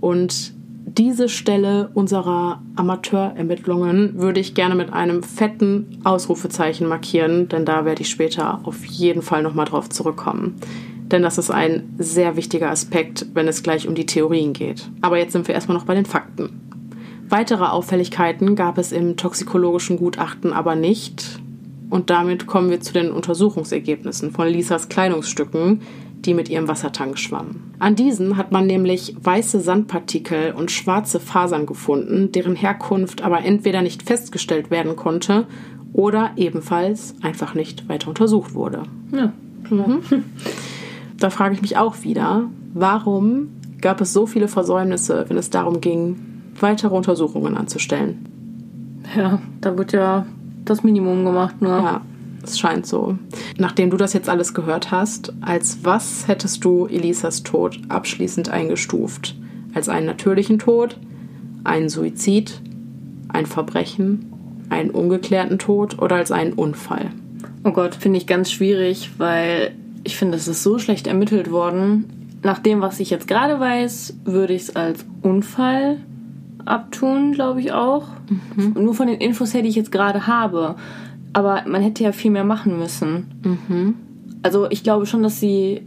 [0.00, 0.54] Und
[0.98, 8.02] diese Stelle unserer Amateurermittlungen würde ich gerne mit einem fetten Ausrufezeichen markieren, denn da werde
[8.02, 10.56] ich später auf jeden Fall nochmal drauf zurückkommen.
[11.10, 14.88] Denn das ist ein sehr wichtiger Aspekt, wenn es gleich um die Theorien geht.
[15.00, 16.60] Aber jetzt sind wir erstmal noch bei den Fakten.
[17.28, 21.40] Weitere Auffälligkeiten gab es im toxikologischen Gutachten aber nicht.
[21.88, 25.82] Und damit kommen wir zu den Untersuchungsergebnissen von Lisas Kleidungsstücken,
[26.24, 27.74] die mit ihrem Wassertank schwammen.
[27.78, 33.82] An diesen hat man nämlich weiße Sandpartikel und schwarze Fasern gefunden, deren Herkunft aber entweder
[33.82, 35.46] nicht festgestellt werden konnte
[35.92, 38.82] oder ebenfalls einfach nicht weiter untersucht wurde.
[39.12, 39.32] Ja.
[39.70, 40.00] Mhm.
[41.18, 43.48] Da frage ich mich auch wieder, warum
[43.80, 46.16] gab es so viele Versäumnisse, wenn es darum ging,
[46.58, 48.26] weitere Untersuchungen anzustellen?
[49.16, 50.26] Ja, da wird ja
[50.64, 51.70] das Minimum gemacht, nur.
[51.70, 52.00] Ja,
[52.42, 53.18] es scheint so.
[53.58, 59.36] Nachdem du das jetzt alles gehört hast, als was hättest du Elisas Tod abschließend eingestuft?
[59.74, 60.96] Als einen natürlichen Tod,
[61.64, 62.60] einen Suizid,
[63.28, 64.32] ein Verbrechen,
[64.68, 67.10] einen ungeklärten Tod oder als einen Unfall?
[67.64, 69.72] Oh Gott, finde ich ganz schwierig, weil
[70.04, 72.38] ich finde, es ist so schlecht ermittelt worden.
[72.42, 75.98] Nach dem, was ich jetzt gerade weiß, würde ich es als Unfall
[76.64, 78.06] abtun, glaube ich auch.
[78.56, 78.82] Mhm.
[78.82, 80.76] Nur von den Infos her, die ich jetzt gerade habe.
[81.32, 83.40] Aber man hätte ja viel mehr machen müssen.
[83.44, 83.94] Mhm.
[84.42, 85.82] Also ich glaube schon, dass sie,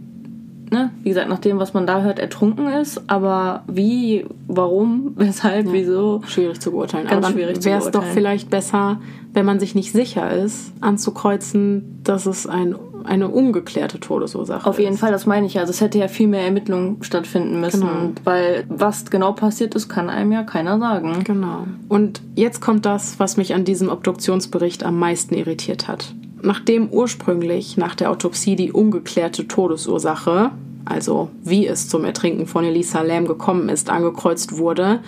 [0.73, 3.01] ne, wie gesagt, nach dem, was man da hört, ertrunken ist.
[3.07, 5.73] Aber wie, warum, weshalb, ja.
[5.73, 6.21] wieso?
[6.27, 7.07] Schwierig zu beurteilen.
[7.07, 8.99] Ganz aber schwierig wäre es doch vielleicht besser,
[9.33, 14.65] wenn man sich nicht sicher ist, anzukreuzen, dass es ein eine ungeklärte Todesursache.
[14.65, 15.01] Auf jeden ist.
[15.01, 15.61] Fall, das meine ich ja.
[15.61, 18.11] Also es hätte ja viel mehr Ermittlungen stattfinden müssen, genau.
[18.23, 21.21] weil was genau passiert ist, kann einem ja keiner sagen.
[21.25, 21.67] Genau.
[21.89, 26.13] Und jetzt kommt das, was mich an diesem Obduktionsbericht am meisten irritiert hat.
[26.43, 30.51] Nachdem ursprünglich nach der Autopsie die ungeklärte Todesursache,
[30.83, 34.99] also wie es zum Ertrinken von Elisa Lam gekommen ist, angekreuzt wurde,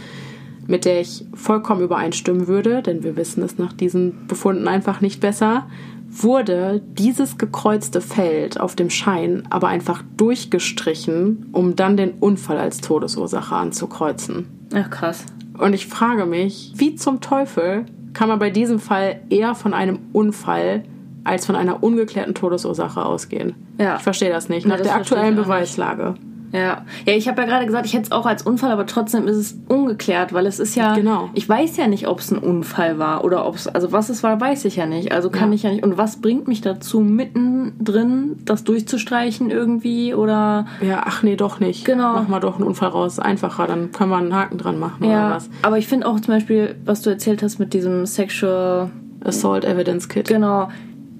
[0.66, 5.20] mit der ich vollkommen übereinstimmen würde, denn wir wissen es nach diesen Befunden einfach nicht
[5.20, 5.68] besser,
[6.10, 12.80] wurde dieses gekreuzte Feld auf dem Schein aber einfach durchgestrichen, um dann den Unfall als
[12.80, 14.48] Todesursache anzukreuzen.
[14.74, 15.26] Ach krass.
[15.58, 20.00] Und ich frage mich, wie zum Teufel kann man bei diesem Fall eher von einem
[20.14, 20.86] Unfall
[21.26, 23.56] als von einer ungeklärten Todesursache ausgehen?
[23.78, 23.98] Ja.
[23.98, 24.66] Ich verstehe das nicht.
[24.66, 26.12] Nach ja, das der aktuellen Beweislage.
[26.12, 26.36] Nicht.
[26.56, 29.28] Ja, ja ich habe ja gerade gesagt, ich hätte es auch als Unfall, aber trotzdem
[29.28, 30.96] ist es ungeklärt, weil es ist ja.
[30.96, 31.30] Genau.
[31.34, 33.68] Ich weiß ja nicht, ob es ein Unfall war oder ob es.
[33.68, 35.12] Also, was es war, weiß ich ja nicht.
[35.12, 35.56] Also kann ja.
[35.56, 35.84] ich ja nicht.
[35.84, 40.66] Und was bringt mich dazu, mittendrin das durchzustreichen irgendwie oder.
[40.82, 41.86] Ja, ach nee, doch nicht.
[41.86, 42.14] Genau.
[42.14, 43.20] Machen wir doch einen Unfall raus.
[43.20, 45.50] Einfacher, dann können wir einen Haken dran machen ja, oder was.
[45.62, 48.90] Aber ich finde auch zum Beispiel, was du erzählt hast mit diesem Sexual.
[49.24, 50.28] Assault Evidence Kit.
[50.28, 50.70] Genau.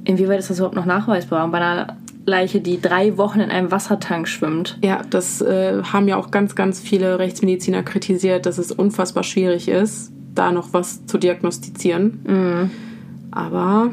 [0.06, 1.48] Inwieweit ist das überhaupt noch nachweisbar?
[1.50, 4.78] Bei einer Leiche, die drei Wochen in einem Wassertank schwimmt.
[4.84, 9.68] Ja, das äh, haben ja auch ganz, ganz viele Rechtsmediziner kritisiert, dass es unfassbar schwierig
[9.68, 12.20] ist, da noch was zu diagnostizieren.
[12.26, 12.72] Mhm.
[13.32, 13.92] Aber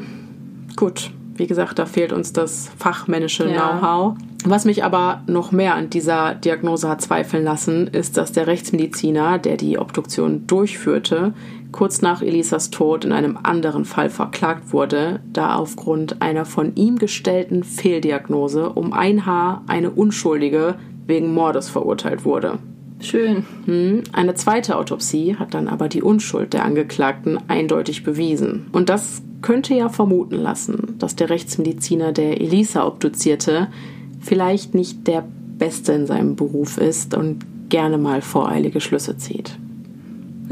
[0.75, 3.77] gut, Wie gesagt, da fehlt uns das fachmännische ja.
[3.77, 4.15] Know-how.
[4.45, 9.39] Was mich aber noch mehr an dieser Diagnose hat zweifeln lassen, ist, dass der Rechtsmediziner,
[9.39, 11.33] der die Obduktion durchführte,
[11.73, 16.97] kurz nach Elisas Tod in einem anderen Fall verklagt wurde, da aufgrund einer von ihm
[16.97, 22.59] gestellten Fehldiagnose um ein Haar eine Unschuldige wegen Mordes verurteilt wurde.
[23.01, 23.45] Schön.
[23.65, 28.67] Hm, eine zweite Autopsie hat dann aber die Unschuld der Angeklagten eindeutig bewiesen.
[28.71, 33.67] Und das könnte ja vermuten lassen, dass der Rechtsmediziner, der Elisa obduzierte,
[34.21, 35.25] vielleicht nicht der
[35.57, 39.57] Beste in seinem Beruf ist und gerne mal voreilige Schlüsse zieht.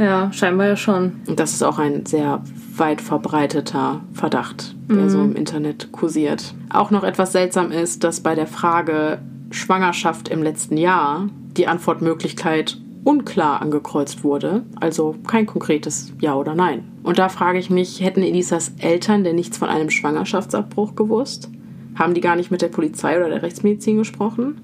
[0.02, 1.22] Ja, scheinbar ja schon.
[1.28, 2.42] Und das ist auch ein sehr
[2.76, 5.10] weit verbreiteter Verdacht, der mhm.
[5.10, 6.56] so im Internet kursiert.
[6.72, 9.20] Auch noch etwas seltsam ist, dass bei der Frage
[9.52, 16.86] Schwangerschaft im letzten Jahr die Antwortmöglichkeit unklar angekreuzt wurde, also kein konkretes Ja oder Nein.
[17.04, 21.50] Und da frage ich mich, hätten Elisas Eltern denn nichts von einem Schwangerschaftsabbruch gewusst?
[21.94, 24.62] Haben die gar nicht mit der Polizei oder der Rechtsmedizin gesprochen?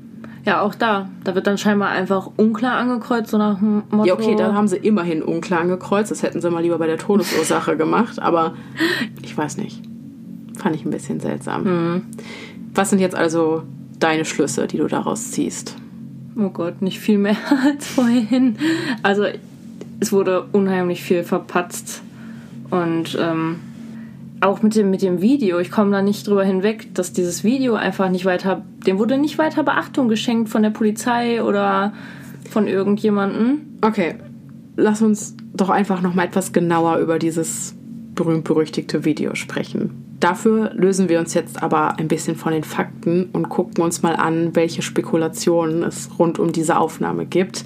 [0.47, 1.09] Ja, auch da.
[1.25, 4.05] Da wird dann scheinbar einfach unklar angekreuzt, so nach dem Motto.
[4.07, 6.09] Ja, okay, da haben sie immerhin unklar angekreuzt.
[6.09, 8.19] Das hätten sie mal lieber bei der Todesursache gemacht.
[8.21, 8.53] Aber
[9.21, 9.81] ich weiß nicht.
[10.57, 11.63] Fand ich ein bisschen seltsam.
[11.63, 12.01] Mhm.
[12.73, 13.63] Was sind jetzt also
[13.99, 15.75] deine Schlüsse, die du daraus ziehst?
[16.37, 18.55] Oh Gott, nicht viel mehr als vorhin.
[19.03, 19.25] Also
[19.99, 22.03] es wurde unheimlich viel verpatzt.
[22.69, 23.59] Und ähm,
[24.41, 27.75] auch mit dem, mit dem Video, ich komme da nicht drüber hinweg, dass dieses Video
[27.75, 31.93] einfach nicht weiter, dem wurde nicht weiter Beachtung geschenkt von der Polizei oder
[32.49, 33.61] von irgendjemandem.
[33.81, 34.15] Okay,
[34.75, 37.75] lass uns doch einfach noch mal etwas genauer über dieses
[38.15, 40.03] berühmt-berüchtigte Video sprechen.
[40.19, 44.15] Dafür lösen wir uns jetzt aber ein bisschen von den Fakten und gucken uns mal
[44.15, 47.65] an, welche Spekulationen es rund um diese Aufnahme gibt.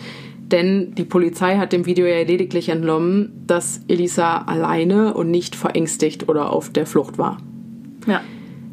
[0.51, 6.27] Denn die Polizei hat dem Video ja lediglich entnommen, dass Elisa alleine und nicht verängstigt
[6.27, 7.37] oder auf der Flucht war.
[8.07, 8.21] Ja.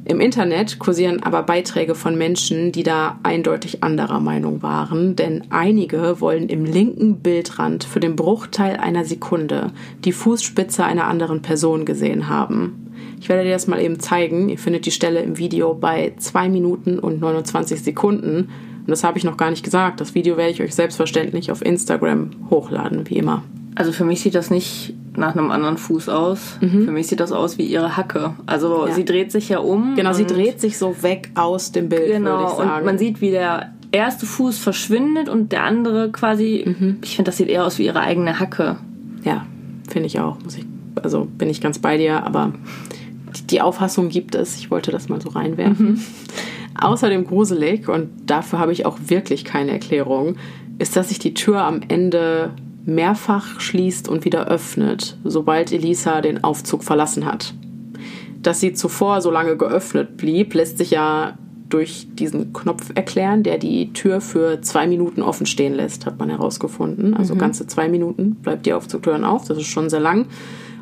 [0.04, 6.22] Im Internet kursieren aber Beiträge von Menschen, die da eindeutig anderer Meinung waren, denn einige
[6.22, 9.70] wollen im linken Bildrand für den Bruchteil einer Sekunde
[10.04, 12.88] die Fußspitze einer anderen Person gesehen haben.
[13.20, 14.48] Ich werde dir das mal eben zeigen.
[14.48, 18.48] Ihr findet die Stelle im Video bei 2 Minuten und 29 Sekunden.
[18.88, 20.00] Und das habe ich noch gar nicht gesagt.
[20.00, 23.42] Das Video werde ich euch selbstverständlich auf Instagram hochladen, wie immer.
[23.74, 26.56] Also für mich sieht das nicht nach einem anderen Fuß aus.
[26.62, 26.86] Mhm.
[26.86, 28.32] Für mich sieht das aus wie ihre Hacke.
[28.46, 28.94] Also ja.
[28.94, 29.94] sie dreht sich ja um.
[29.94, 32.12] Genau, sie dreht sich so weg aus dem Bild.
[32.12, 36.64] Genau, und man sieht, wie der erste Fuß verschwindet und der andere quasi.
[36.66, 36.96] Mhm.
[37.02, 38.78] Ich finde, das sieht eher aus wie ihre eigene Hacke.
[39.22, 39.44] Ja,
[39.90, 40.38] finde ich auch.
[40.42, 40.64] Muss ich,
[41.02, 42.54] also bin ich ganz bei dir, aber
[43.50, 44.56] die Auffassung gibt es.
[44.56, 45.86] Ich wollte das mal so reinwerfen.
[45.86, 46.00] Mhm.
[46.80, 50.36] Außerdem gruselig, und dafür habe ich auch wirklich keine Erklärung,
[50.78, 52.52] ist, dass sich die Tür am Ende
[52.84, 57.52] mehrfach schließt und wieder öffnet, sobald Elisa den Aufzug verlassen hat.
[58.40, 61.36] Dass sie zuvor so lange geöffnet blieb, lässt sich ja
[61.68, 66.30] durch diesen Knopf erklären, der die Tür für zwei Minuten offen stehen lässt, hat man
[66.30, 67.14] herausgefunden.
[67.14, 67.38] Also mhm.
[67.40, 70.26] ganze zwei Minuten bleibt die Aufzugtüren auf, das ist schon sehr lang.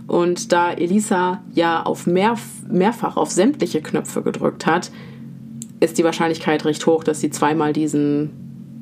[0.06, 2.36] Und da Elisa ja auf mehr,
[2.70, 4.92] mehrfach auf sämtliche Knöpfe gedrückt hat,
[5.80, 8.30] ist die Wahrscheinlichkeit recht hoch, dass sie zweimal diesen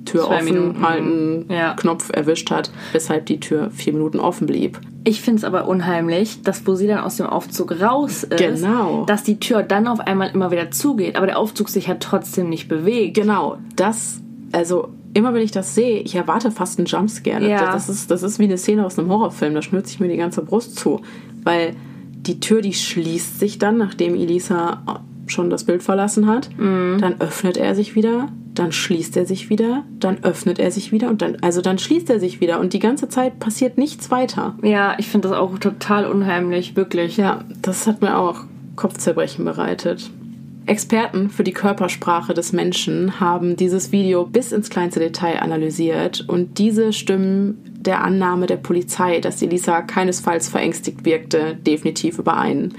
[0.04, 0.83] Tür Zwei offen Minuten.
[0.83, 1.74] halten ja.
[1.74, 4.78] Knopf erwischt hat, weshalb die Tür vier Minuten offen blieb.
[5.04, 9.04] Ich finde es aber unheimlich, dass wo sie dann aus dem Aufzug raus ist, genau.
[9.07, 12.48] dass die Tür dann auf einmal immer wieder zugeht, aber der Aufzug sich ja trotzdem
[12.48, 13.14] nicht bewegt.
[13.14, 14.20] Genau, das,
[14.52, 17.46] also immer wenn ich das sehe, ich erwarte fast einen Jumpscare.
[17.48, 17.72] Ja.
[17.72, 20.16] Das, ist, das ist wie eine Szene aus einem Horrorfilm, da schnürt sich mir die
[20.16, 21.00] ganze Brust zu.
[21.42, 21.74] Weil
[22.14, 24.83] die Tür, die schließt sich dann, nachdem Elisa
[25.27, 26.51] schon das Bild verlassen hat.
[26.57, 26.99] Mhm.
[27.01, 31.09] Dann öffnet er sich wieder, dann schließt er sich wieder, dann öffnet er sich wieder
[31.09, 34.57] und dann, also dann schließt er sich wieder und die ganze Zeit passiert nichts weiter.
[34.63, 37.17] Ja, ich finde das auch total unheimlich, wirklich.
[37.17, 38.45] Ja, das hat mir auch
[38.77, 40.11] Kopfzerbrechen bereitet.
[40.67, 46.59] Experten für die Körpersprache des Menschen haben dieses Video bis ins kleinste Detail analysiert und
[46.59, 52.73] diese stimmen der Annahme der Polizei, dass Elisa keinesfalls verängstigt wirkte, definitiv überein.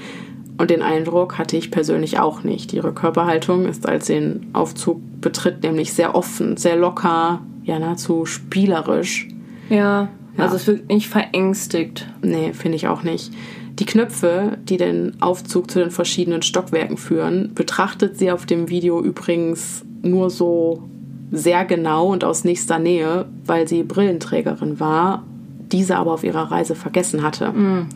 [0.58, 2.74] Und den Eindruck hatte ich persönlich auch nicht.
[2.74, 8.26] Ihre Körperhaltung ist, als sie den Aufzug betritt, nämlich sehr offen, sehr locker, ja nahezu
[8.26, 9.28] spielerisch.
[9.70, 10.10] Ja, ja.
[10.38, 12.08] also es wirkt nicht verängstigt.
[12.22, 13.32] Nee, finde ich auch nicht.
[13.80, 19.04] Die Knöpfe, die den Aufzug zu den verschiedenen Stockwerken führen, betrachtet sie auf dem Video
[19.04, 20.84] übrigens nur so
[21.32, 25.24] sehr genau und aus nächster Nähe, weil sie Brillenträgerin war,
[25.72, 27.52] diese aber auf ihrer Reise vergessen hatte.
[27.52, 27.88] Mhm.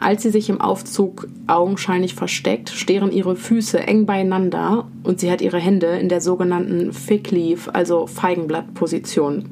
[0.00, 5.42] Als sie sich im Aufzug augenscheinlich versteckt, stehren ihre Füße eng beieinander und sie hat
[5.42, 9.50] ihre Hände in der sogenannten Fig Leaf, also Feigenblattposition.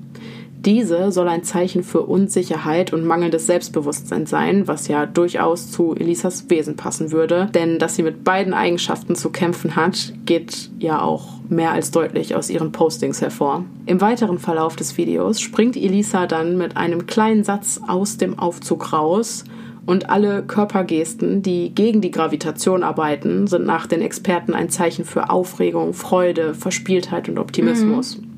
[0.60, 6.48] Diese soll ein Zeichen für Unsicherheit und mangelndes Selbstbewusstsein sein, was ja durchaus zu Elisas
[6.48, 7.48] Wesen passen würde.
[7.54, 12.34] Denn dass sie mit beiden Eigenschaften zu kämpfen hat, geht ja auch mehr als deutlich
[12.34, 13.64] aus ihren Postings hervor.
[13.86, 18.92] Im weiteren Verlauf des Videos springt Elisa dann mit einem kleinen Satz aus dem Aufzug
[18.92, 19.44] raus
[19.88, 25.30] und alle Körpergesten, die gegen die Gravitation arbeiten, sind nach den Experten ein Zeichen für
[25.30, 28.18] Aufregung, Freude, Verspieltheit und Optimismus.
[28.18, 28.28] Mhm.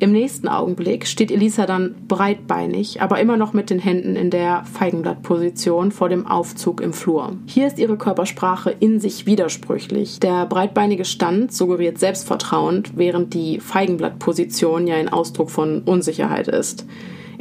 [0.00, 4.64] Im nächsten Augenblick steht Elisa dann breitbeinig, aber immer noch mit den Händen in der
[4.64, 7.36] Feigenblattposition vor dem Aufzug im Flur.
[7.46, 10.18] Hier ist ihre Körpersprache in sich widersprüchlich.
[10.18, 16.84] Der breitbeinige Stand suggeriert Selbstvertrauen, während die Feigenblattposition ja ein Ausdruck von Unsicherheit ist.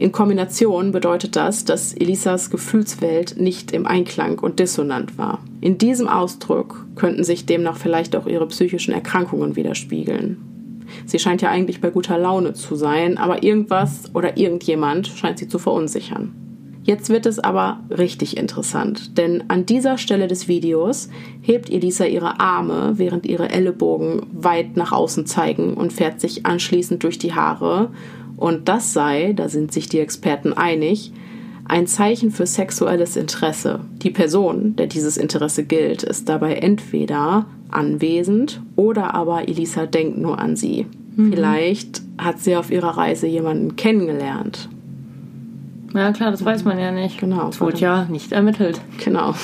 [0.04, 5.40] In Kombination bedeutet das, dass Elisas Gefühlswelt nicht im Einklang und dissonant war.
[5.62, 10.84] In diesem Ausdruck könnten sich demnach vielleicht auch ihre psychischen Erkrankungen widerspiegeln.
[11.06, 15.48] Sie scheint ja eigentlich bei guter Laune zu sein, aber irgendwas oder irgendjemand scheint sie
[15.48, 16.36] zu verunsichern.
[16.84, 21.08] Jetzt wird es aber richtig interessant, denn an dieser Stelle des Videos
[21.40, 27.02] hebt Elisa ihre Arme, während ihre Ellenbogen weit nach außen zeigen und fährt sich anschließend
[27.04, 27.90] durch die Haare
[28.38, 31.12] und das sei, da sind sich die Experten einig,
[31.66, 33.80] ein Zeichen für sexuelles Interesse.
[34.02, 40.40] Die Person, der dieses Interesse gilt, ist dabei entweder anwesend oder aber Elisa denkt nur
[40.40, 40.86] an sie.
[41.16, 41.34] Mhm.
[41.34, 44.70] Vielleicht hat sie auf ihrer Reise jemanden kennengelernt.
[45.94, 47.20] Ja, klar, das weiß man ja nicht.
[47.20, 47.50] Genau.
[47.50, 48.82] Es wurde ja nicht ermittelt.
[49.04, 49.36] Genau.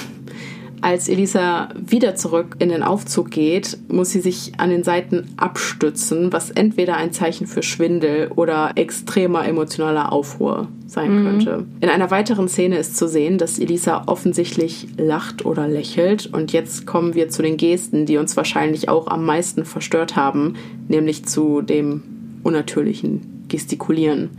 [0.82, 6.32] Als Elisa wieder zurück in den Aufzug geht, muss sie sich an den Seiten abstützen,
[6.32, 11.26] was entweder ein Zeichen für Schwindel oder extremer emotionaler Aufruhr sein mhm.
[11.26, 11.66] könnte.
[11.82, 16.28] In einer weiteren Szene ist zu sehen, dass Elisa offensichtlich lacht oder lächelt.
[16.28, 20.56] Und jetzt kommen wir zu den Gesten, die uns wahrscheinlich auch am meisten verstört haben,
[20.88, 22.04] nämlich zu dem
[22.44, 24.30] unnatürlichen Gestikulieren.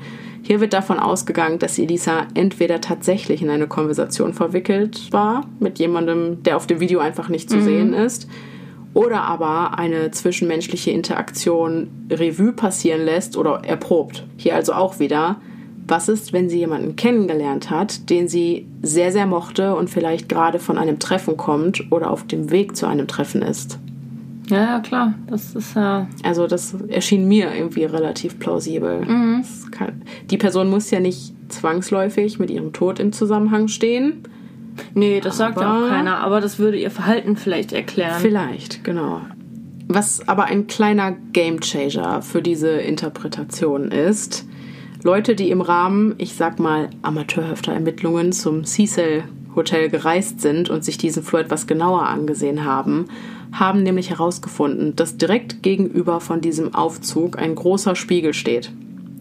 [0.43, 6.43] Hier wird davon ausgegangen, dass Elisa entweder tatsächlich in eine Konversation verwickelt war mit jemandem,
[6.43, 7.62] der auf dem Video einfach nicht zu mhm.
[7.62, 8.28] sehen ist,
[8.95, 14.26] oder aber eine zwischenmenschliche Interaktion Revue passieren lässt oder erprobt.
[14.36, 15.36] Hier also auch wieder,
[15.86, 20.59] was ist, wenn sie jemanden kennengelernt hat, den sie sehr, sehr mochte und vielleicht gerade
[20.59, 23.78] von einem Treffen kommt oder auf dem Weg zu einem Treffen ist?
[24.51, 25.14] Ja, ja, klar.
[25.28, 26.07] Das ist ja.
[26.22, 29.03] Also, das erschien mir irgendwie relativ plausibel.
[29.03, 29.44] Mhm.
[29.70, 34.22] Kann, die Person muss ja nicht zwangsläufig mit ihrem Tod im Zusammenhang stehen.
[34.94, 38.20] Nee, das sagt ja auch keiner, aber das würde ihr Verhalten vielleicht erklären.
[38.20, 39.20] Vielleicht, genau.
[39.88, 44.46] Was aber ein kleiner Gamechanger für diese Interpretation ist,
[45.03, 49.24] Leute, die im Rahmen, ich sag mal, amateurhafter Ermittlungen zum Cecil
[49.57, 53.07] Hotel gereist sind und sich diesen Flur etwas genauer angesehen haben,
[53.53, 58.72] haben nämlich herausgefunden, dass direkt gegenüber von diesem Aufzug ein großer Spiegel steht.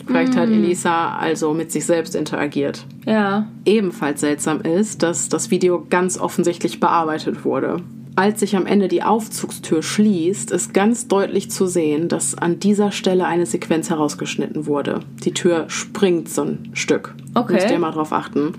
[0.06, 0.54] Vielleicht hat mm.
[0.54, 2.86] Elisa also mit sich selbst interagiert.
[3.06, 3.48] Ja.
[3.66, 7.82] Ebenfalls seltsam ist, dass das Video ganz offensichtlich bearbeitet wurde.
[8.16, 12.92] Als sich am Ende die Aufzugstür schließt, ist ganz deutlich zu sehen, dass an dieser
[12.92, 15.00] Stelle eine Sequenz herausgeschnitten wurde.
[15.24, 17.16] Die Tür springt so ein Stück.
[17.34, 17.54] Okay.
[17.54, 18.54] Müsst ihr mal drauf achten.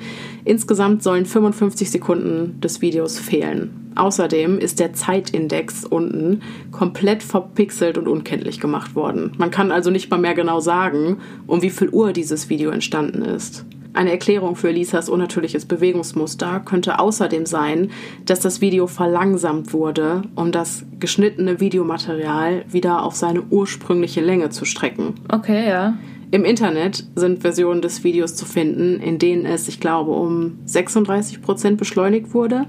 [0.44, 3.92] Insgesamt sollen 55 Sekunden des Videos fehlen.
[3.96, 9.32] Außerdem ist der Zeitindex unten komplett verpixelt und unkenntlich gemacht worden.
[9.36, 13.22] Man kann also nicht mal mehr genau sagen, um wie viel Uhr dieses Video entstanden
[13.22, 13.66] ist.
[13.92, 17.90] Eine Erklärung für Lisas unnatürliches Bewegungsmuster könnte außerdem sein,
[18.24, 24.64] dass das Video verlangsamt wurde, um das geschnittene Videomaterial wieder auf seine ursprüngliche Länge zu
[24.64, 25.14] strecken.
[25.28, 25.94] Okay, ja.
[26.30, 31.42] Im Internet sind Versionen des Videos zu finden, in denen es, ich glaube, um 36
[31.42, 32.66] Prozent beschleunigt wurde.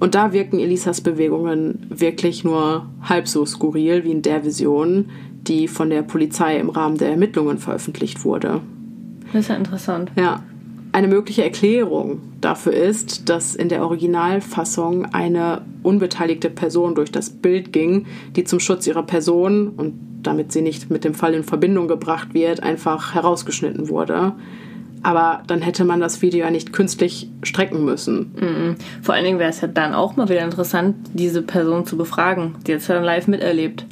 [0.00, 5.10] Und da wirken Elisas Bewegungen wirklich nur halb so skurril wie in der Version,
[5.42, 8.62] die von der Polizei im Rahmen der Ermittlungen veröffentlicht wurde.
[9.32, 10.10] Das ist ja interessant.
[10.16, 10.42] Ja.
[10.94, 17.72] Eine mögliche Erklärung dafür ist, dass in der Originalfassung eine unbeteiligte Person durch das Bild
[17.72, 21.88] ging, die zum Schutz ihrer Person und damit sie nicht mit dem Fall in Verbindung
[21.88, 24.34] gebracht wird, einfach herausgeschnitten wurde.
[25.02, 28.32] Aber dann hätte man das Video ja nicht künstlich strecken müssen.
[28.40, 28.76] Mhm.
[29.02, 32.54] Vor allen Dingen wäre es ja dann auch mal wieder interessant, diese Person zu befragen,
[32.68, 33.84] die jetzt dann live miterlebt.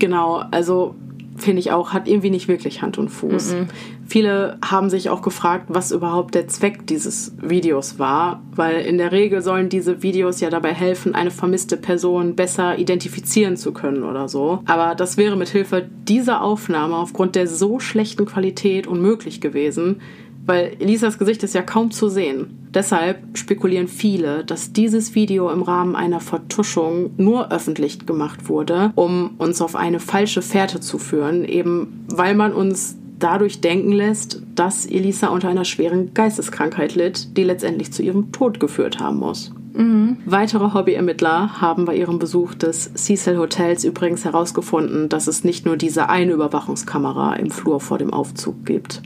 [0.00, 0.96] Genau, also
[1.38, 3.54] finde ich auch, hat irgendwie nicht wirklich Hand und Fuß.
[3.54, 3.68] Mhm.
[4.06, 9.12] Viele haben sich auch gefragt, was überhaupt der Zweck dieses Videos war, weil in der
[9.12, 14.28] Regel sollen diese Videos ja dabei helfen, eine vermisste Person besser identifizieren zu können oder
[14.28, 14.62] so.
[14.64, 20.00] Aber das wäre mit Hilfe dieser Aufnahme aufgrund der so schlechten Qualität unmöglich gewesen,
[20.48, 22.68] weil Elisas Gesicht ist ja kaum zu sehen.
[22.72, 29.34] Deshalb spekulieren viele, dass dieses Video im Rahmen einer Vertuschung nur öffentlich gemacht wurde, um
[29.38, 34.86] uns auf eine falsche Fährte zu führen, eben weil man uns dadurch denken lässt, dass
[34.86, 39.52] Elisa unter einer schweren Geisteskrankheit litt, die letztendlich zu ihrem Tod geführt haben muss.
[39.74, 40.16] Mhm.
[40.24, 45.76] Weitere Hobbyermittler haben bei ihrem Besuch des Cecil Hotels übrigens herausgefunden, dass es nicht nur
[45.76, 49.02] diese eine Überwachungskamera im Flur vor dem Aufzug gibt.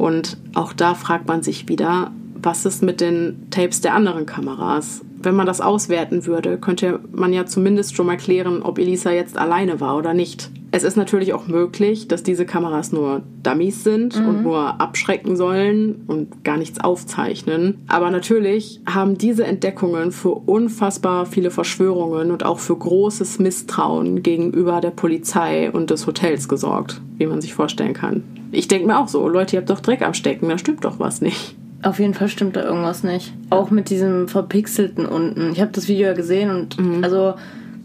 [0.00, 5.02] Und auch da fragt man sich wieder, was ist mit den Tapes der anderen Kameras?
[5.22, 9.36] Wenn man das auswerten würde, könnte man ja zumindest schon mal klären, ob Elisa jetzt
[9.36, 10.48] alleine war oder nicht.
[10.70, 14.26] Es ist natürlich auch möglich, dass diese Kameras nur Dummies sind mhm.
[14.26, 17.82] und nur abschrecken sollen und gar nichts aufzeichnen.
[17.86, 24.80] Aber natürlich haben diese Entdeckungen für unfassbar viele Verschwörungen und auch für großes Misstrauen gegenüber
[24.80, 28.39] der Polizei und des Hotels gesorgt, wie man sich vorstellen kann.
[28.52, 30.98] Ich denke mir auch so, Leute, ihr habt doch Dreck am Stecken, da stimmt doch
[30.98, 31.56] was nicht.
[31.82, 33.32] Auf jeden Fall stimmt da irgendwas nicht.
[33.48, 35.52] Auch mit diesem verpixelten unten.
[35.52, 37.02] Ich habe das Video ja gesehen und mhm.
[37.02, 37.34] also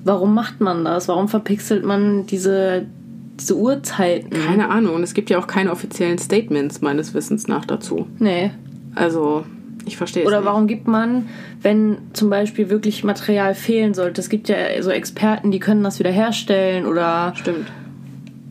[0.03, 1.07] warum macht man das?
[1.07, 2.85] Warum verpixelt man diese,
[3.39, 4.31] diese Uhrzeiten?
[4.31, 4.95] Keine Ahnung.
[4.95, 8.07] Und es gibt ja auch keine offiziellen Statements meines Wissens nach dazu.
[8.19, 8.51] Nee.
[8.95, 9.45] Also,
[9.85, 10.47] ich verstehe es Oder nicht.
[10.47, 11.27] warum gibt man,
[11.61, 15.99] wenn zum Beispiel wirklich Material fehlen sollte, es gibt ja so Experten, die können das
[15.99, 17.33] wieder herstellen oder.
[17.35, 17.71] Stimmt.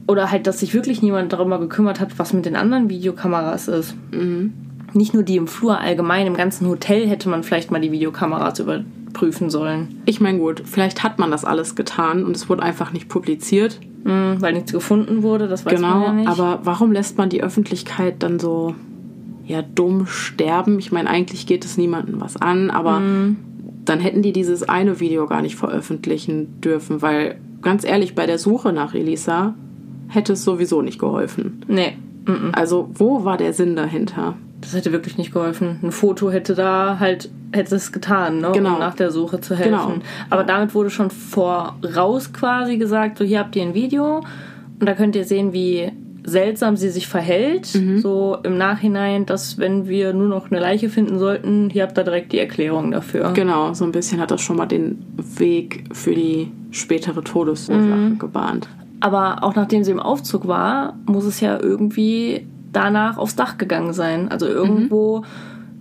[0.07, 3.94] Oder halt, dass sich wirklich niemand darüber gekümmert hat, was mit den anderen Videokameras ist.
[4.12, 4.52] Mhm.
[4.92, 8.61] Nicht nur die im Flur, allgemein im ganzen Hotel hätte man vielleicht mal die Videokameras
[8.61, 8.84] über
[9.14, 10.02] prüfen sollen.
[10.05, 13.80] Ich meine, gut, vielleicht hat man das alles getan und es wurde einfach nicht publiziert.
[14.05, 16.28] Mhm, weil nichts gefunden wurde, das weiß genau, man ja nicht.
[16.28, 18.74] Aber warum lässt man die Öffentlichkeit dann so
[19.46, 20.78] ja dumm sterben?
[20.78, 23.36] Ich meine, eigentlich geht es niemandem was an, aber mhm.
[23.86, 28.38] dann hätten die dieses eine Video gar nicht veröffentlichen dürfen, weil ganz ehrlich, bei der
[28.38, 29.55] Suche nach Elisa
[30.09, 31.64] hätte es sowieso nicht geholfen.
[31.68, 31.96] Nee.
[32.52, 34.34] Also, wo war der Sinn dahinter?
[34.61, 35.78] Das hätte wirklich nicht geholfen.
[35.82, 38.50] Ein Foto hätte da halt, hätte es getan, ne?
[38.55, 38.74] Genau.
[38.74, 39.70] um nach der Suche zu helfen.
[39.72, 39.94] Genau.
[40.30, 44.22] Aber damit wurde schon voraus quasi gesagt, so hier habt ihr ein Video
[44.80, 45.92] und da könnt ihr sehen, wie
[46.24, 47.74] seltsam sie sich verhält.
[47.74, 47.98] Mhm.
[47.98, 52.05] So im Nachhinein, dass wenn wir nur noch eine Leiche finden sollten, hier habt ihr
[52.05, 53.32] direkt die Erklärung dafür.
[53.34, 55.05] Genau, so ein bisschen hat das schon mal den
[55.36, 58.18] Weg für die spätere Todesursache mhm.
[58.18, 58.66] gebahnt.
[59.05, 63.92] Aber auch nachdem sie im Aufzug war, muss es ja irgendwie danach aufs Dach gegangen
[63.92, 64.30] sein.
[64.30, 65.18] Also irgendwo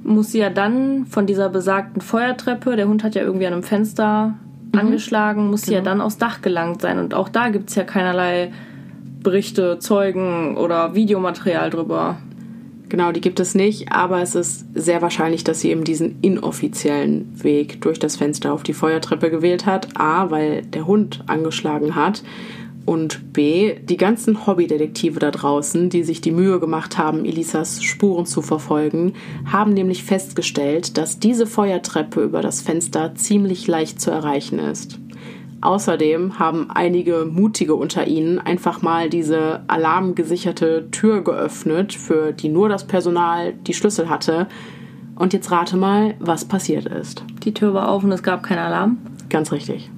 [0.04, 0.14] mhm.
[0.14, 3.64] muss sie ja dann von dieser besagten Feuertreppe, der Hund hat ja irgendwie an einem
[3.64, 4.34] Fenster
[4.74, 4.78] mhm.
[4.78, 5.68] angeschlagen, muss genau.
[5.68, 5.92] sie ja genau.
[5.92, 7.00] dann aufs Dach gelangt sein.
[7.00, 8.52] Und auch da gibt es ja keinerlei
[9.22, 12.18] Berichte, Zeugen oder Videomaterial drüber.
[12.90, 17.42] Genau, die gibt es nicht, aber es ist sehr wahrscheinlich, dass sie eben diesen inoffiziellen
[17.42, 19.98] Weg durch das Fenster auf die Feuertreppe gewählt hat.
[19.98, 22.22] A, weil der Hund angeschlagen hat
[22.86, 28.26] und B, die ganzen Hobbydetektive da draußen, die sich die Mühe gemacht haben, Elisas Spuren
[28.26, 29.14] zu verfolgen,
[29.46, 35.00] haben nämlich festgestellt, dass diese Feuertreppe über das Fenster ziemlich leicht zu erreichen ist.
[35.62, 42.68] Außerdem haben einige Mutige unter ihnen einfach mal diese alarmgesicherte Tür geöffnet, für die nur
[42.68, 44.48] das Personal die Schlüssel hatte.
[45.16, 47.24] Und jetzt rate mal, was passiert ist.
[47.46, 48.98] Die Tür war auf und es gab keinen Alarm?
[49.30, 49.90] Ganz richtig.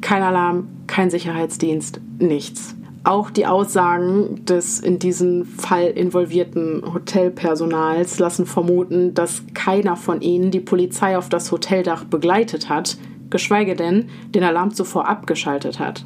[0.00, 2.76] Kein Alarm, kein Sicherheitsdienst, nichts.
[3.04, 10.50] Auch die Aussagen des in diesem Fall involvierten Hotelpersonals lassen vermuten, dass keiner von ihnen
[10.50, 12.96] die Polizei auf das Hoteldach begleitet hat,
[13.30, 16.04] geschweige denn den Alarm zuvor abgeschaltet hat.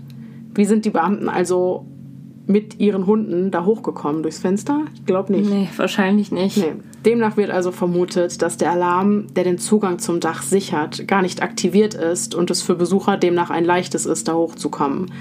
[0.54, 1.86] Wie sind die Beamten also
[2.50, 4.82] mit ihren Hunden da hochgekommen durchs Fenster?
[4.94, 5.48] Ich glaube nicht.
[5.48, 6.56] Nee, wahrscheinlich nicht.
[6.56, 6.72] Nee.
[7.06, 11.42] Demnach wird also vermutet, dass der Alarm, der den Zugang zum Dach sichert, gar nicht
[11.42, 15.12] aktiviert ist und es für Besucher demnach ein leichtes ist, da hochzukommen.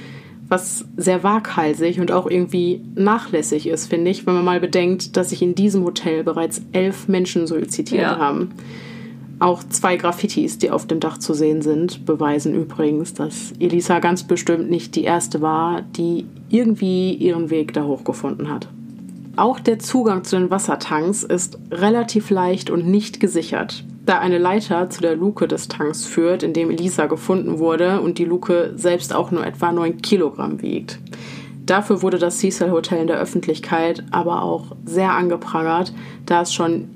[0.50, 5.30] Was sehr waghalsig und auch irgendwie nachlässig ist, finde ich, wenn man mal bedenkt, dass
[5.30, 8.18] sich in diesem Hotel bereits elf Menschen suizidiert ja.
[8.18, 8.50] haben.
[9.40, 14.24] Auch zwei Graffitis, die auf dem Dach zu sehen sind, beweisen übrigens, dass Elisa ganz
[14.24, 18.68] bestimmt nicht die erste war, die irgendwie ihren Weg da hochgefunden hat.
[19.38, 24.90] Auch der Zugang zu den Wassertanks ist relativ leicht und nicht gesichert, da eine Leiter
[24.90, 29.16] zu der Luke des Tanks führt, in dem Elisa gefunden wurde und die Luke selbst
[29.16, 31.00] auch nur etwa 9 Kilogramm wiegt.
[31.66, 35.94] Dafür wurde das Cecil Hotel in der Öffentlichkeit aber auch sehr angeprangert,
[36.26, 36.90] da es schon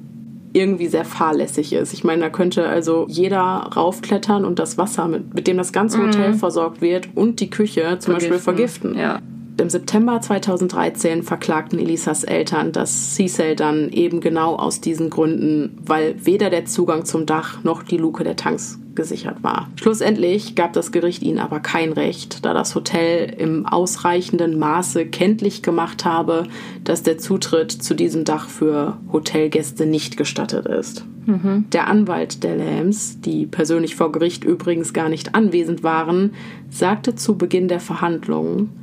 [0.54, 1.93] irgendwie sehr fahrlässig ist.
[1.93, 6.01] Ich meine, da könnte also jeder raufklettern und das Wasser, mit, mit dem das ganze.
[6.01, 6.36] Hotel mhm.
[6.36, 8.30] versorgt wird und die Küche zum vergiften.
[8.30, 8.97] Beispiel vergiften.
[8.97, 9.20] Ja.
[9.58, 16.16] Im September 2013 verklagten Elisas Eltern das Cecil dann eben genau aus diesen Gründen, weil
[16.26, 19.70] weder der Zugang zum Dach noch die Luke der Tanks gesichert war.
[19.76, 25.62] Schlussendlich gab das Gericht ihnen aber kein Recht, da das Hotel im ausreichenden Maße kenntlich
[25.62, 26.47] gemacht habe,
[26.84, 31.06] dass der Zutritt zu diesem Dach für Hotelgäste nicht gestattet ist.
[31.26, 31.66] Mhm.
[31.72, 36.34] Der Anwalt der Lambs, die persönlich vor Gericht übrigens gar nicht anwesend waren,
[36.70, 38.83] sagte zu Beginn der Verhandlungen,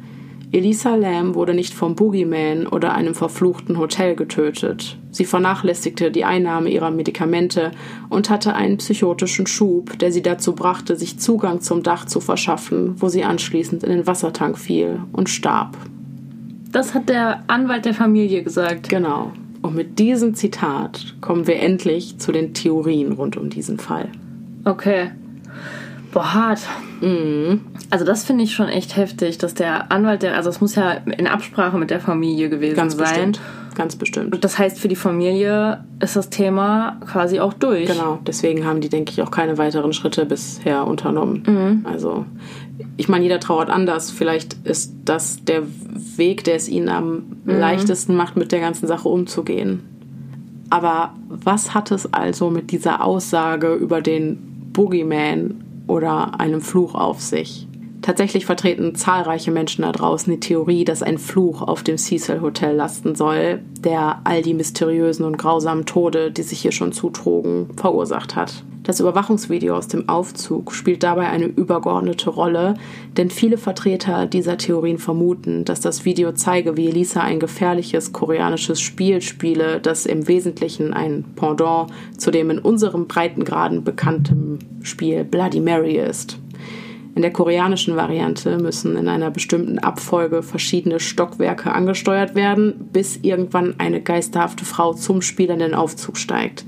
[0.53, 4.99] Elisa Lam wurde nicht vom Boogeyman oder einem verfluchten Hotel getötet.
[5.13, 7.71] Sie vernachlässigte die Einnahme ihrer Medikamente
[8.09, 13.01] und hatte einen psychotischen Schub, der sie dazu brachte, sich Zugang zum Dach zu verschaffen,
[13.01, 15.77] wo sie anschließend in den Wassertank fiel und starb.
[16.73, 18.89] Das hat der Anwalt der Familie gesagt.
[18.89, 19.33] Genau.
[19.63, 24.09] Und mit diesem Zitat kommen wir endlich zu den Theorien rund um diesen Fall.
[24.65, 25.11] Okay.
[26.13, 26.61] Boah, hart.
[27.01, 27.61] Mhm.
[27.91, 30.93] Also das finde ich schon echt heftig, dass der Anwalt, der, also es muss ja
[30.93, 33.07] in Absprache mit der Familie gewesen Ganz sein.
[33.33, 33.41] bestimmt.
[33.77, 34.35] Ganz bestimmt.
[34.35, 37.87] Und das heißt, für die Familie ist das Thema quasi auch durch.
[37.87, 41.43] Genau, deswegen haben die, denke ich, auch keine weiteren Schritte bisher unternommen.
[41.47, 41.87] Mhm.
[41.87, 42.27] Also,
[42.97, 44.11] ich meine, jeder trauert anders.
[44.11, 45.63] Vielleicht ist das der
[46.17, 47.59] Weg, der es ihnen am Mhm.
[47.61, 49.81] leichtesten macht, mit der ganzen Sache umzugehen.
[50.69, 57.21] Aber was hat es also mit dieser Aussage über den Boogeyman oder einem Fluch auf
[57.21, 57.67] sich?
[58.03, 62.75] Tatsächlich vertreten zahlreiche Menschen da draußen die Theorie, dass ein Fluch auf dem Cecil Hotel
[62.75, 68.37] lasten soll, der all die mysteriösen und grausamen Tode, die sich hier schon zutrugen, verursacht
[68.37, 68.65] hat.
[68.83, 72.75] Das Überwachungsvideo aus dem Aufzug spielt dabei eine übergeordnete Rolle,
[73.17, 78.81] denn viele Vertreter dieser Theorien vermuten, dass das Video zeige, wie Elisa ein gefährliches koreanisches
[78.81, 85.61] Spiel spiele, das im Wesentlichen ein Pendant zu dem in unserem Breitengraden bekannten Spiel Bloody
[85.61, 86.40] Mary ist.
[87.15, 93.75] In der koreanischen Variante müssen in einer bestimmten Abfolge verschiedene Stockwerke angesteuert werden, bis irgendwann
[93.79, 96.65] eine geisterhafte Frau zum Spiel in den Aufzug steigt.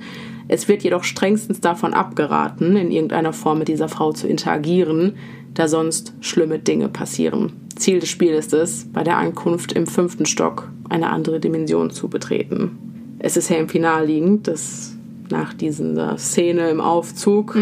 [0.48, 5.14] Es wird jedoch strengstens davon abgeraten, in irgendeiner Form mit dieser Frau zu interagieren,
[5.54, 7.52] da sonst schlimme Dinge passieren.
[7.76, 12.08] Ziel des Spiels ist es, bei der Ankunft im fünften Stock eine andere Dimension zu
[12.08, 12.78] betreten.
[13.18, 14.96] Es ist ja im Finale liegend, dass
[15.30, 17.56] nach dieser Szene im Aufzug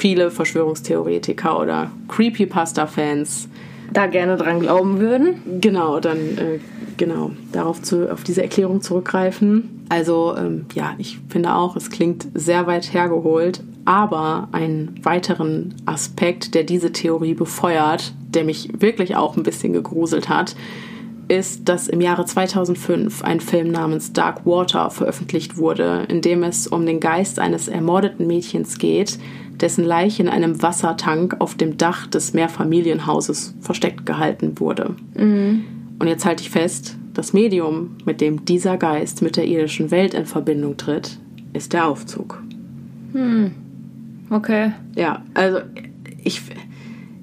[0.00, 3.48] viele Verschwörungstheoretiker oder Creepypasta-Fans
[3.92, 5.60] Da gerne dran glauben würden.
[5.60, 6.58] genau dann äh,
[6.96, 9.84] genau darauf zu auf diese Erklärung zurückgreifen.
[9.90, 16.54] Also ähm, ja, ich finde auch, es klingt sehr weit hergeholt, aber einen weiteren Aspekt,
[16.54, 20.56] der diese Theorie befeuert, der mich wirklich auch ein bisschen gegruselt hat,
[21.28, 26.66] ist, dass im Jahre 2005 ein Film namens Dark Water veröffentlicht wurde, in dem es
[26.66, 29.18] um den Geist eines ermordeten Mädchens geht,
[29.60, 34.94] dessen Leiche in einem Wassertank auf dem Dach des Mehrfamilienhauses versteckt gehalten wurde.
[35.98, 40.14] Und jetzt halte ich fest, das Medium, mit dem dieser Geist mit der irdischen Welt
[40.14, 41.18] in Verbindung tritt,
[41.52, 42.42] ist der Aufzug.
[44.30, 44.72] Okay.
[44.96, 45.58] Ja, also
[46.22, 46.40] ich,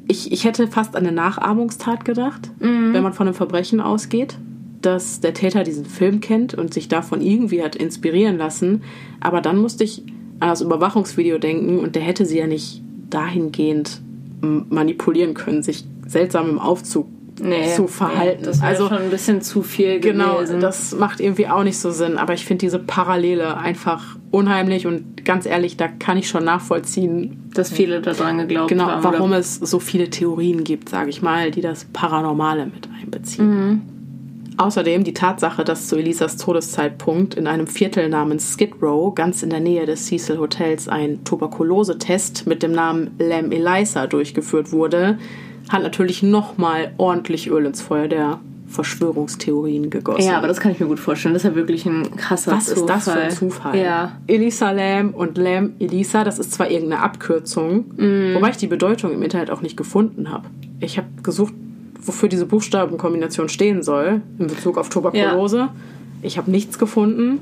[0.07, 2.51] ich, ich hätte fast an eine Nachahmungstat gedacht,
[2.93, 4.37] wenn man von einem Verbrechen ausgeht,
[4.81, 8.83] dass der Täter diesen Film kennt und sich davon irgendwie hat inspirieren lassen.
[9.19, 10.03] Aber dann musste ich
[10.39, 14.01] an das Überwachungsvideo denken und der hätte sie ja nicht dahingehend
[14.41, 17.07] manipulieren können, sich seltsam im Aufzug
[17.75, 18.41] zu verhalten.
[18.41, 20.59] Nee, das wäre also schon ein bisschen zu viel Genau, gewesen.
[20.59, 22.17] das macht irgendwie auch nicht so Sinn.
[22.17, 27.49] Aber ich finde diese Parallele einfach unheimlich und ganz ehrlich, da kann ich schon nachvollziehen,
[27.53, 29.03] dass viele daran geglaubt genau, haben.
[29.03, 29.39] warum oder?
[29.39, 33.81] es so viele Theorien gibt, sage ich mal, die das Paranormale mit einbeziehen.
[34.57, 39.51] Außerdem die Tatsache, dass zu Elisas Todeszeitpunkt in einem Viertel namens Skid Row, ganz in
[39.51, 45.19] der Nähe des Cecil Hotels, ein Tuberkulosetest mit dem Namen Lam Elisa durchgeführt wurde,
[45.69, 50.27] hat natürlich nochmal ordentlich Öl ins Feuer der Verschwörungstheorien gegossen.
[50.27, 51.33] Ja, aber das kann ich mir gut vorstellen.
[51.33, 52.79] Das ist ja wirklich ein krasser Was Zufall.
[52.79, 53.77] ist das für ein Zufall?
[53.77, 54.17] Ja.
[54.27, 57.85] Elisa Lam und Lam Elisa, das ist zwar irgendeine Abkürzung,
[58.33, 60.49] wobei ich die Bedeutung im Internet auch nicht gefunden habe.
[60.79, 61.53] Ich habe gesucht,
[62.01, 65.69] wofür diese Buchstabenkombination stehen soll in Bezug auf Tuberkulose.
[66.21, 67.39] Ich habe nichts gefunden.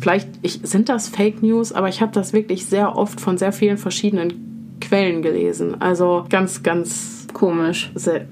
[0.00, 3.52] Vielleicht ich, sind das Fake News, aber ich habe das wirklich sehr oft von sehr
[3.52, 5.80] vielen verschiedenen Quellen gelesen.
[5.80, 7.90] Also ganz, ganz Komisch.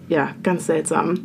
[0.08, 1.20] ja, ganz seltsam.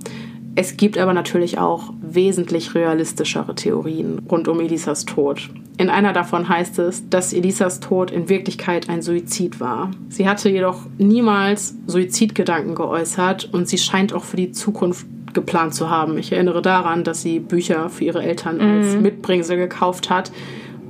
[0.60, 5.50] Es gibt aber natürlich auch wesentlich realistischere Theorien rund um Elisas Tod.
[5.78, 9.92] In einer davon heißt es, dass Elisas Tod in Wirklichkeit ein Suizid war.
[10.10, 15.90] Sie hatte jedoch niemals Suizidgedanken geäußert und sie scheint auch für die Zukunft geplant zu
[15.90, 16.18] haben.
[16.18, 20.30] Ich erinnere daran, dass sie Bücher für ihre Eltern als Mitbringsel gekauft hat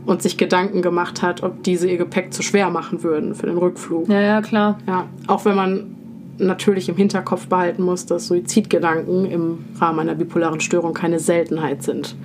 [0.07, 3.59] und sich Gedanken gemacht hat, ob diese ihr Gepäck zu schwer machen würden für den
[3.59, 4.09] Rückflug.
[4.09, 4.79] Ja, ja, klar.
[4.87, 5.98] Ja, auch wenn man
[6.39, 12.15] natürlich im Hinterkopf behalten muss, dass Suizidgedanken im Rahmen einer bipolaren Störung keine Seltenheit sind.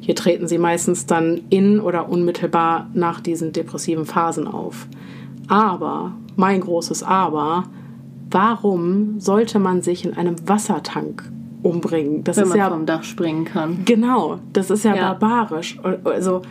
[0.00, 4.86] Hier treten sie meistens dann in oder unmittelbar nach diesen depressiven Phasen auf.
[5.48, 7.64] Aber, mein großes Aber,
[8.30, 11.22] warum sollte man sich in einem Wassertank
[11.62, 12.24] umbringen?
[12.24, 13.84] Das Wenn ist man ja vom Dach springen kann.
[13.84, 15.14] Genau, das ist ja, Ja.
[15.14, 15.78] barbarisch.
[16.04, 16.42] Also,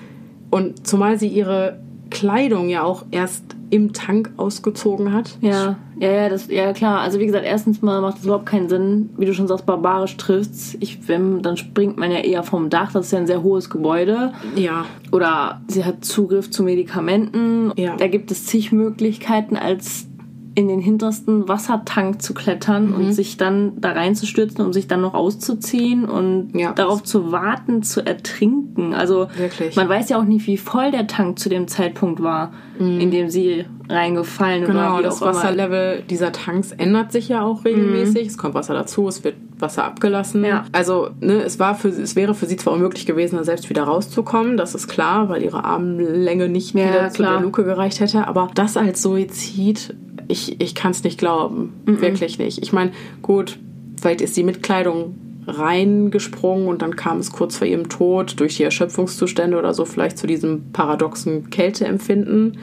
[0.49, 5.37] und zumal sie ihre Kleidung ja auch erst im Tank ausgezogen hat.
[5.41, 6.99] Ja, ja, ja, das, ja klar.
[7.01, 10.15] Also wie gesagt, erstens mal macht es überhaupt keinen Sinn, wie du schon sagst, barbarisch
[10.17, 10.77] triffst.
[10.79, 12.91] Ich, wenn, dann springt man ja eher vom Dach.
[12.91, 14.31] Das ist ja ein sehr hohes Gebäude.
[14.55, 14.85] Ja.
[15.11, 17.71] Oder sie hat Zugriff zu Medikamenten.
[17.75, 17.95] Ja.
[17.97, 20.07] Da gibt es zig Möglichkeiten, als
[20.55, 22.95] in den hintersten Wassertank zu klettern Mhm.
[22.95, 26.73] und sich dann da reinzustürzen, um sich dann noch auszuziehen und Ja.
[26.73, 28.93] darauf zu warten, zu ertrinken.
[28.93, 29.75] Also Wirklich.
[29.75, 33.29] man weiß ja auch nicht, wie voll der Tank zu dem Zeitpunkt war, in dem
[33.29, 35.35] sie reingefallen Genau, oder wie das auch immer.
[35.35, 38.27] Wasserlevel dieser Tanks ändert sich ja auch regelmäßig.
[38.27, 40.43] Es kommt Wasser dazu, es wird Wasser abgelassen.
[40.43, 40.65] Ja.
[40.71, 43.83] Also ne, es, war für, es wäre für sie zwar unmöglich gewesen, da selbst wieder
[43.83, 48.27] rauszukommen, das ist klar, weil ihre Armlänge nicht Ja, wieder zu der Luke gereicht hätte.
[48.27, 49.95] Aber das als Suizid,
[50.27, 51.73] ich, ich kann es nicht glauben.
[51.85, 52.61] Wirklich nicht.
[52.61, 53.59] Ich meine, gut,
[54.01, 55.15] vielleicht ist sie mit Kleidung
[55.47, 60.17] reingesprungen und dann kam es kurz vor ihrem Tod durch die Erschöpfungszustände oder so vielleicht
[60.17, 62.57] zu diesem paradoxen Kälteempfinden,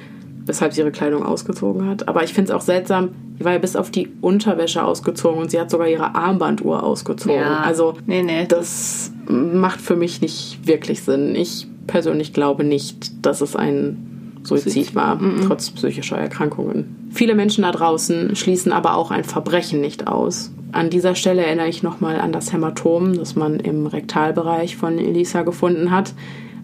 [0.47, 2.09] weshalb sie ihre Kleidung ausgezogen hat.
[2.09, 5.51] Aber ich finde es auch seltsam, die war ja bis auf die Unterwäsche ausgezogen und
[5.51, 7.41] sie hat sogar ihre Armbanduhr ausgezogen.
[7.41, 7.61] Ja.
[7.61, 8.47] Also Nee, nee.
[8.47, 11.35] das macht für mich nicht wirklich Sinn.
[11.35, 14.09] Ich persönlich glaube nicht, dass es ein
[14.43, 17.09] Suizid war, trotz psychischer Erkrankungen.
[17.11, 20.53] Viele Menschen da draußen schließen aber auch ein Verbrechen nicht aus.
[20.72, 25.43] An dieser Stelle erinnere ich nochmal an das Hämatom, das man im Rektalbereich von Elisa
[25.43, 26.14] gefunden hat.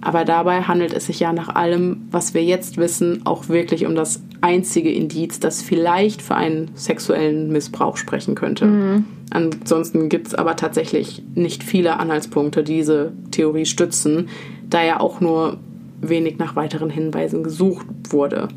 [0.01, 3.97] Aber dabei handelt es sich ja nach allem, was wir jetzt wissen, auch wirklich um
[3.97, 9.03] das einzige Indiz, das vielleicht für einen sexuellen Missbrauch sprechen könnte.
[9.31, 14.29] Ansonsten gibt es aber tatsächlich nicht viele Anhaltspunkte, die diese Theorie stützen,
[14.68, 15.59] da ja auch nur
[16.01, 18.49] wenig nach weiteren Hinweisen gesucht wurde.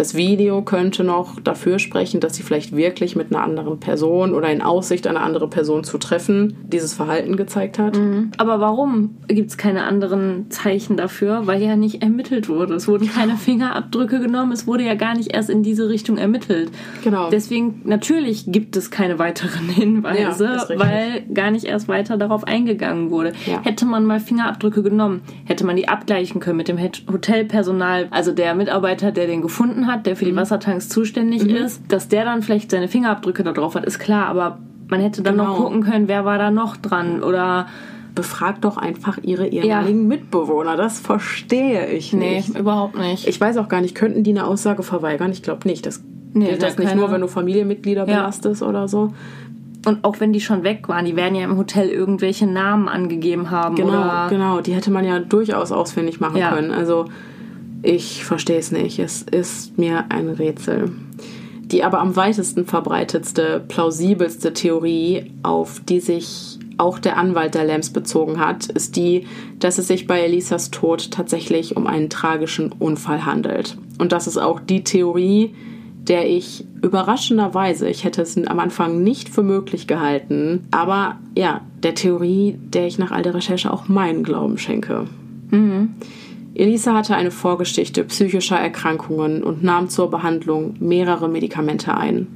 [0.00, 4.50] Das Video könnte noch dafür sprechen, dass sie vielleicht wirklich mit einer anderen Person oder
[4.50, 8.00] in Aussicht, eine andere Person zu treffen, dieses Verhalten gezeigt hat.
[8.38, 11.46] Aber warum gibt es keine anderen Zeichen dafür?
[11.46, 12.76] Weil ja nicht ermittelt wurde.
[12.76, 14.52] Es wurden keine Fingerabdrücke genommen.
[14.52, 16.70] Es wurde ja gar nicht erst in diese Richtung ermittelt.
[17.04, 17.28] Genau.
[17.28, 23.10] Deswegen, natürlich gibt es keine weiteren Hinweise, Ja, weil gar nicht erst weiter darauf eingegangen
[23.10, 23.34] wurde.
[23.44, 23.60] Ja.
[23.64, 28.54] Hätte man mal Fingerabdrücke genommen, hätte man die abgleichen können mit dem Hotelpersonal, also der
[28.54, 30.30] Mitarbeiter, der den gefunden hat, der für Mhm.
[30.30, 34.26] die Wassertanks zuständig ist, dass der dann vielleicht seine Fingerabdrücke da drauf hat, ist klar,
[34.26, 35.62] aber man hätte dann noch Genau.
[35.64, 37.66] gucken können, wer war da noch dran oder
[38.12, 40.76] Befragt doch einfach ihre ehemaligen Mitbewohner.
[40.76, 42.58] Das verstehe ich Nee, nicht.
[42.58, 43.28] überhaupt nicht.
[43.28, 45.30] Ich weiß auch gar nicht, könnten die eine Aussage verweigern?
[45.30, 45.86] Ich glaube nicht.
[45.86, 48.16] Das Nee, gilt da das nicht nur, wenn du Familienmitglieder Ja.
[48.22, 49.12] belastest oder so.
[49.86, 53.50] Und auch wenn die schon weg waren, die werden ja im Hotel irgendwelche Namen angegeben
[53.52, 53.76] haben.
[53.76, 54.60] Genau, oder genau.
[54.60, 56.50] Die hätte man ja durchaus ausfindig machen Ja.
[56.50, 56.72] können.
[56.72, 57.06] Also
[57.82, 58.98] ich verstehe es nicht.
[58.98, 60.92] Es ist mir ein Rätsel.
[61.62, 67.90] Die aber am weitesten verbreitetste, plausibelste Theorie, auf die sich auch der Anwalt der Lambs
[67.90, 69.26] bezogen hat, ist die,
[69.58, 73.76] dass es sich bei Elisas Tod tatsächlich um einen tragischen Unfall handelt.
[73.98, 75.54] Und das ist auch die Theorie,
[76.08, 81.94] der ich überraschenderweise, ich hätte es am Anfang nicht für möglich gehalten, aber ja, der
[81.94, 85.06] Theorie, der ich nach all der Recherche auch meinen Glauben schenke.
[86.54, 92.26] Elisa hatte eine Vorgeschichte psychischer Erkrankungen und nahm zur Behandlung mehrere Medikamente ein.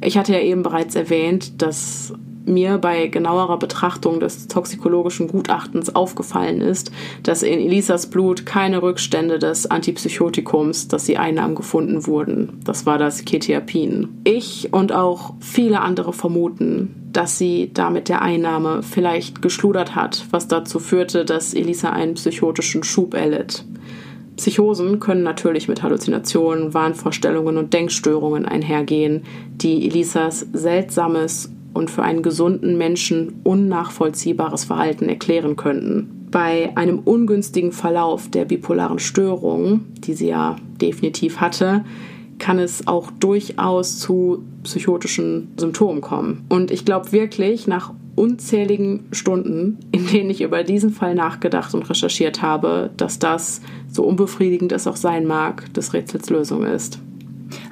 [0.00, 2.12] Ich hatte ja eben bereits erwähnt, dass
[2.46, 6.90] mir bei genauerer Betrachtung des toxikologischen Gutachtens aufgefallen ist,
[7.22, 12.60] dass in Elisas Blut keine Rückstände des Antipsychotikums, das sie einnahm, gefunden wurden.
[12.64, 14.08] Das war das Ketiapin.
[14.24, 20.26] Ich und auch viele andere vermuten, dass sie da mit der Einnahme vielleicht geschludert hat,
[20.30, 23.64] was dazu führte, dass Elisa einen psychotischen Schub erlitt.
[24.36, 29.22] Psychosen können natürlich mit Halluzinationen, Wahnvorstellungen und Denkstörungen einhergehen,
[29.52, 36.28] die Elisas seltsames und für einen gesunden Menschen unnachvollziehbares Verhalten erklären könnten.
[36.30, 41.84] Bei einem ungünstigen Verlauf der bipolaren Störung, die sie ja definitiv hatte,
[42.38, 46.44] kann es auch durchaus zu psychotischen Symptomen kommen.
[46.48, 51.88] Und ich glaube wirklich, nach unzähligen Stunden, in denen ich über diesen Fall nachgedacht und
[51.88, 53.60] recherchiert habe, dass das,
[53.90, 56.98] so unbefriedigend es auch sein mag, des Rätsels Lösung ist.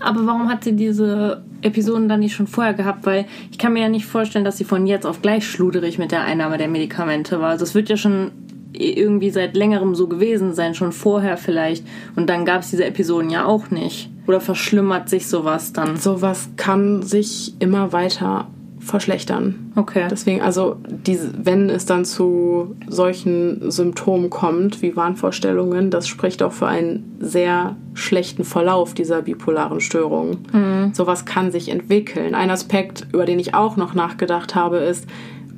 [0.00, 3.06] Aber warum hat sie diese Episoden dann nicht schon vorher gehabt?
[3.06, 6.12] Weil ich kann mir ja nicht vorstellen, dass sie von jetzt auf gleich schluderig mit
[6.12, 7.50] der Einnahme der Medikamente war.
[7.50, 8.32] Also es wird ja schon
[8.72, 11.86] irgendwie seit längerem so gewesen sein, schon vorher vielleicht.
[12.16, 14.10] Und dann gab es diese Episoden ja auch nicht.
[14.26, 15.96] Oder verschlimmert sich sowas dann?
[15.96, 18.48] Sowas kann sich immer weiter
[18.82, 19.72] verschlechtern.
[19.76, 20.06] Okay.
[20.10, 26.52] Deswegen, also diese, wenn es dann zu solchen Symptomen kommt, wie Wahnvorstellungen, das spricht auch
[26.52, 30.38] für einen sehr schlechten Verlauf dieser bipolaren Störung.
[30.92, 32.34] Sowas kann sich entwickeln.
[32.34, 35.06] Ein Aspekt, über den ich auch noch nachgedacht habe, ist,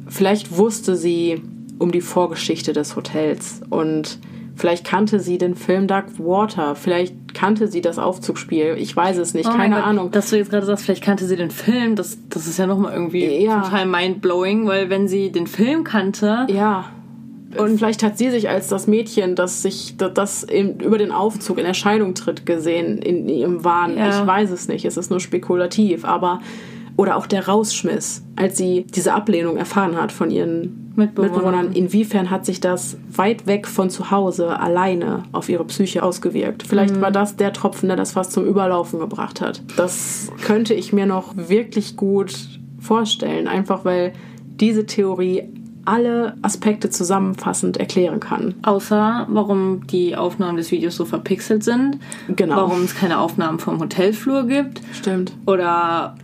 [0.08, 1.40] vielleicht wusste sie
[1.78, 4.18] um die Vorgeschichte des Hotels und
[4.56, 6.76] Vielleicht kannte sie den Film Dark Water.
[6.76, 8.76] Vielleicht kannte sie das Aufzugspiel.
[8.78, 9.48] Ich weiß es nicht.
[9.48, 10.10] Oh Keine Gott, Ahnung.
[10.12, 11.96] Dass du jetzt gerade sagst, vielleicht kannte sie den Film.
[11.96, 13.62] Das, das ist ja nochmal irgendwie ja.
[13.62, 16.46] total mindblowing, weil wenn sie den Film kannte.
[16.48, 16.86] Ja.
[17.56, 21.66] Und vielleicht hat sie sich als das Mädchen, das sich das über den Aufzug in
[21.66, 23.96] Erscheinung tritt, gesehen in ihrem Wahn.
[23.96, 24.08] Ja.
[24.08, 24.84] Ich weiß es nicht.
[24.84, 26.04] Es ist nur spekulativ.
[26.04, 26.40] Aber
[26.96, 31.32] oder auch der Rausschmiss, als sie diese Ablehnung erfahren hat von ihren Mitbewohnern.
[31.32, 31.72] Mitbewohnern.
[31.72, 36.62] Inwiefern hat sich das weit weg von zu Hause alleine auf ihre Psyche ausgewirkt?
[36.62, 37.00] Vielleicht mhm.
[37.00, 39.62] war das der Tropfen, der das fast zum Überlaufen gebracht hat.
[39.76, 42.34] Das könnte ich mir noch wirklich gut
[42.78, 44.12] vorstellen, einfach weil
[44.60, 45.48] diese Theorie
[45.84, 48.54] alle Aspekte zusammenfassend erklären kann.
[48.62, 51.98] Außer warum die Aufnahmen des Videos so verpixelt sind.
[52.28, 52.56] Genau.
[52.56, 54.80] Warum es keine Aufnahmen vom Hotelflur gibt.
[54.92, 55.32] Stimmt.
[55.46, 56.14] Oder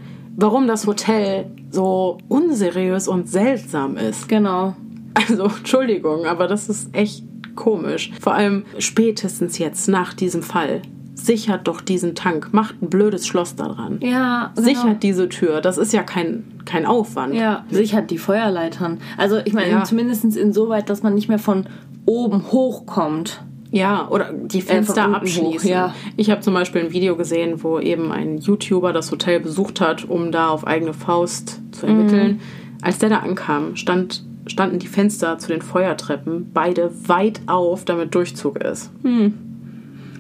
[0.41, 4.29] warum das Hotel so unseriös und seltsam ist.
[4.29, 4.75] Genau.
[5.15, 7.25] Also, Entschuldigung, aber das ist echt
[7.57, 8.11] komisch.
[8.21, 10.83] Vor allem spätestens jetzt nach diesem Fall.
[11.15, 13.99] Sichert doch diesen Tank, macht ein blödes Schloss da dran.
[14.01, 14.67] Ja, genau.
[14.67, 15.61] Sichert diese Tür.
[15.61, 17.35] Das ist ja kein, kein Aufwand.
[17.35, 19.01] Ja, sichert die Feuerleitern.
[19.19, 19.85] Also, ich meine, ja.
[19.85, 21.67] zumindest insoweit, dass man nicht mehr von
[22.07, 23.43] oben hochkommt.
[23.73, 25.61] Ja, oder die Fenster abschließen.
[25.61, 25.95] Hoch, ja.
[26.17, 30.05] Ich habe zum Beispiel ein Video gesehen, wo eben ein YouTuber das Hotel besucht hat,
[30.05, 32.33] um da auf eigene Faust zu ermitteln.
[32.33, 32.41] Mhm.
[32.83, 38.15] Als der da ankam, stand, standen die Fenster zu den Feuertreppen beide weit auf, damit
[38.15, 38.91] Durchzug ist.
[39.05, 39.35] Mhm.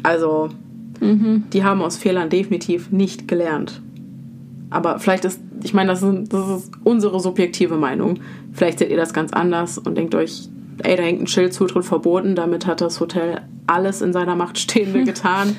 [0.02, 0.50] Also,
[1.00, 1.44] mhm.
[1.52, 3.82] die haben aus Fehlern definitiv nicht gelernt.
[4.70, 8.20] Aber vielleicht ist, ich meine, das das ist unsere subjektive Meinung.
[8.52, 10.48] Vielleicht seht ihr das ganz anders und denkt euch,
[10.82, 14.58] ey, da hängt ein Schild Zutritt verboten, damit hat das Hotel alles in seiner Macht
[14.58, 15.56] Stehende getan.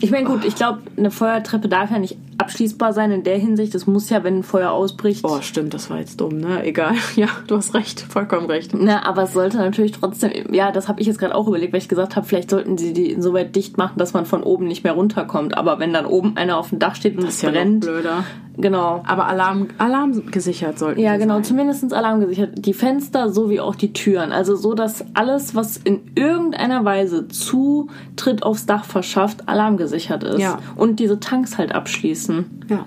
[0.00, 3.74] Ich meine, gut, ich glaube, eine Feuertreppe darf ja nicht abschließbar sein in der Hinsicht.
[3.74, 5.24] Es muss ja, wenn ein Feuer ausbricht.
[5.24, 6.64] Oh, stimmt, das war jetzt dumm, ne?
[6.64, 6.94] Egal.
[7.16, 8.72] Ja, du hast recht, vollkommen recht.
[8.74, 10.52] Na, aber es sollte natürlich trotzdem.
[10.52, 12.92] Ja, das habe ich jetzt gerade auch überlegt, weil ich gesagt habe, vielleicht sollten sie
[12.94, 15.56] die insoweit dicht machen, dass man von oben nicht mehr runterkommt.
[15.56, 17.84] Aber wenn dann oben einer auf dem Dach steht und das es brennt.
[17.84, 18.24] Ja blöder.
[18.56, 19.02] Genau.
[19.06, 21.44] Aber Alarm, Alarm gesichert sollten Ja, genau, sein.
[21.44, 22.50] zumindest Alarm gesichert.
[22.54, 24.32] Die Fenster sowie auch die Türen.
[24.32, 30.40] Also so, dass alles, was in irgendeiner Weise Zutritt aufs Dach verschafft, alarmgesichert ist.
[30.40, 30.58] Ja.
[30.76, 32.21] Und diese Tanks halt abschließen.
[32.68, 32.86] Ja.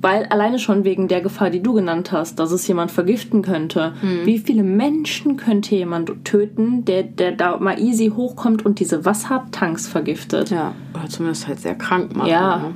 [0.00, 3.94] Weil alleine schon wegen der Gefahr, die du genannt hast, dass es jemand vergiften könnte.
[4.02, 4.26] Mhm.
[4.26, 9.88] Wie viele Menschen könnte jemand töten, der, der da mal easy hochkommt und diese Wassertanks
[9.88, 10.50] vergiftet?
[10.50, 12.28] Ja, oder zumindest halt sehr krank macht.
[12.28, 12.58] Ja.
[12.58, 12.74] Ne?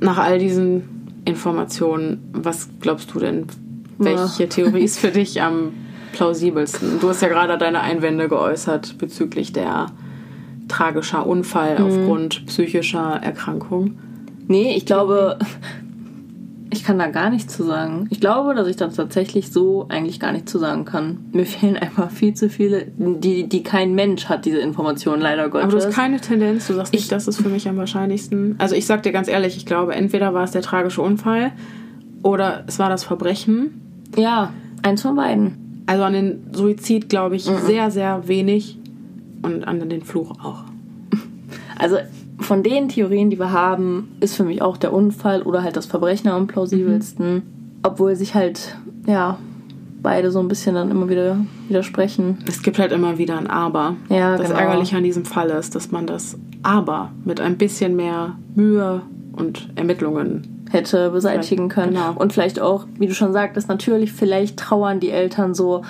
[0.00, 2.28] Nach all diesen Informationen.
[2.32, 3.46] Was glaubst du denn?
[3.98, 4.48] Welche ja.
[4.48, 5.72] Theorie ist für dich am
[6.12, 7.00] plausibelsten?
[7.00, 9.86] Du hast ja gerade deine Einwände geäußert bezüglich der
[10.68, 11.86] tragischer Unfall mhm.
[11.86, 13.98] aufgrund psychischer Erkrankung.
[14.52, 15.38] Nee, ich glaube,
[16.70, 18.06] ich kann da gar nichts zu sagen.
[18.10, 21.24] Ich glaube, dass ich da tatsächlich so eigentlich gar nichts zu sagen kann.
[21.32, 25.72] Mir fehlen einfach viel zu viele, die, die kein Mensch hat, diese Informationen, leider Gottes.
[25.72, 28.56] Aber du hast keine Tendenz, du sagst nicht, ich, das ist für mich am wahrscheinlichsten.
[28.58, 31.52] Also ich sag dir ganz ehrlich, ich glaube, entweder war es der tragische Unfall
[32.22, 33.80] oder es war das Verbrechen.
[34.18, 35.84] Ja, eins von beiden.
[35.86, 37.56] Also an den Suizid glaube ich mhm.
[37.64, 38.78] sehr, sehr wenig
[39.40, 40.64] und an den Fluch auch.
[41.78, 41.96] Also
[42.42, 45.86] von den Theorien, die wir haben, ist für mich auch der Unfall oder halt das
[45.86, 47.34] Verbrechen am plausibelsten.
[47.34, 47.42] Mhm.
[47.82, 48.76] Obwohl sich halt,
[49.06, 49.38] ja,
[50.02, 51.38] beide so ein bisschen dann immer wieder
[51.68, 52.38] widersprechen.
[52.46, 53.96] Es gibt halt immer wieder ein Aber.
[54.08, 54.60] Ja, das genau.
[54.60, 59.70] Ärgerliche an diesem Fall ist, dass man das Aber mit ein bisschen mehr Mühe und
[59.76, 61.94] Ermittlungen hätte beseitigen können.
[61.94, 62.14] Genau.
[62.14, 65.82] Und vielleicht auch, wie du schon sagtest, natürlich, vielleicht trauern die Eltern so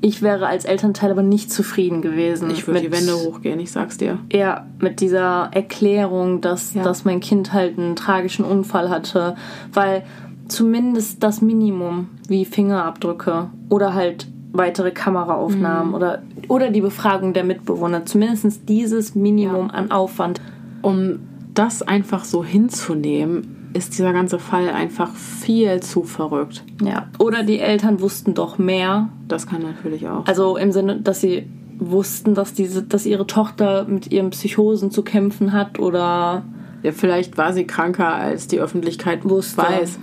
[0.00, 2.50] ich wäre als Elternteil aber nicht zufrieden gewesen.
[2.50, 4.18] Ich würde die Wände hochgehen, ich sag's dir.
[4.32, 6.82] Ja, mit dieser Erklärung, dass, ja.
[6.82, 9.36] dass mein Kind halt einen tragischen Unfall hatte.
[9.72, 10.04] Weil
[10.48, 15.94] zumindest das Minimum, wie Fingerabdrücke oder halt weitere Kameraaufnahmen mhm.
[15.94, 19.74] oder, oder die Befragung der Mitbewohner, zumindest dieses Minimum ja.
[19.74, 20.40] an Aufwand.
[20.82, 21.20] Um
[21.54, 26.64] das einfach so hinzunehmen, ist dieser ganze Fall einfach viel zu verrückt.
[26.82, 27.08] Ja.
[27.18, 29.08] Oder die Eltern wussten doch mehr.
[29.28, 30.26] Das kann natürlich auch.
[30.26, 31.48] Also im Sinne, dass sie
[31.78, 36.44] wussten, dass diese, dass ihre Tochter mit ihren Psychosen zu kämpfen hat oder.
[36.82, 39.62] Ja, vielleicht war sie kranker, als die Öffentlichkeit wusste.
[39.62, 39.98] weiß.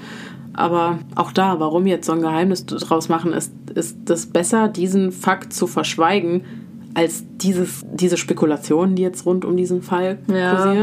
[0.54, 5.12] Aber auch da, warum jetzt so ein Geheimnis draus machen, ist, ist es besser, diesen
[5.14, 6.44] Fakt zu verschweigen,
[6.94, 10.74] als dieses, diese Spekulationen, die jetzt rund um diesen Fall ja.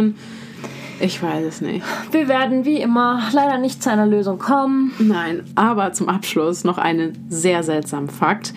[1.01, 1.85] Ich weiß es nicht.
[2.11, 4.93] Wir werden wie immer leider nicht zu einer Lösung kommen.
[4.99, 8.53] Nein, aber zum Abschluss noch einen sehr seltsamen Fakt.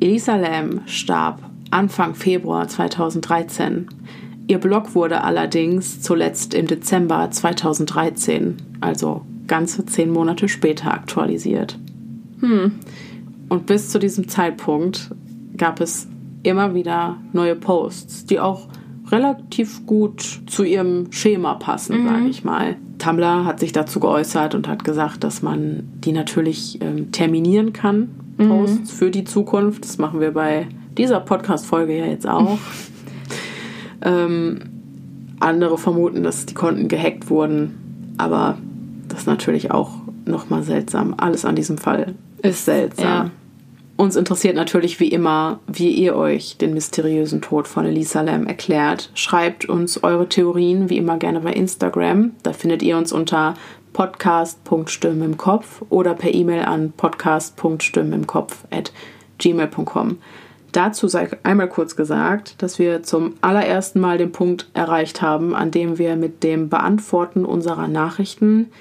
[0.00, 1.40] Elisa Lam starb
[1.70, 3.88] Anfang Februar 2013.
[4.46, 11.78] Ihr Blog wurde allerdings zuletzt im Dezember 2013, also ganze zehn Monate später, aktualisiert.
[12.40, 12.72] Hm.
[13.48, 15.10] Und bis zu diesem Zeitpunkt
[15.56, 16.08] gab es
[16.42, 18.68] immer wieder neue Posts, die auch
[19.14, 22.08] relativ gut zu ihrem Schema passen, mhm.
[22.08, 22.76] sage ich mal.
[22.98, 28.10] Tumblr hat sich dazu geäußert und hat gesagt, dass man die natürlich ähm, terminieren kann,
[28.36, 28.48] mhm.
[28.48, 28.96] Posts mhm.
[28.96, 29.84] für die Zukunft.
[29.84, 30.66] Das machen wir bei
[30.98, 32.58] dieser Podcast-Folge ja jetzt auch.
[34.02, 34.60] ähm,
[35.40, 38.58] andere vermuten, dass die Konten gehackt wurden, aber
[39.08, 39.92] das ist natürlich auch
[40.26, 41.14] nochmal seltsam.
[41.16, 43.06] Alles an diesem Fall ist seltsam.
[43.06, 43.30] Ja.
[43.96, 49.10] Uns interessiert natürlich wie immer, wie ihr euch den mysteriösen Tod von Elisa Lam erklärt.
[49.14, 52.32] Schreibt uns eure Theorien wie immer gerne bei Instagram.
[52.42, 53.54] Da findet ihr uns unter
[53.92, 58.92] podcast.stimmen im Kopf oder per E-Mail an podcast.stimmen im Kopf at
[59.38, 60.18] gmail.com.
[60.72, 65.70] Dazu sei einmal kurz gesagt, dass wir zum allerersten Mal den Punkt erreicht haben, an
[65.70, 68.72] dem wir mit dem Beantworten unserer Nachrichten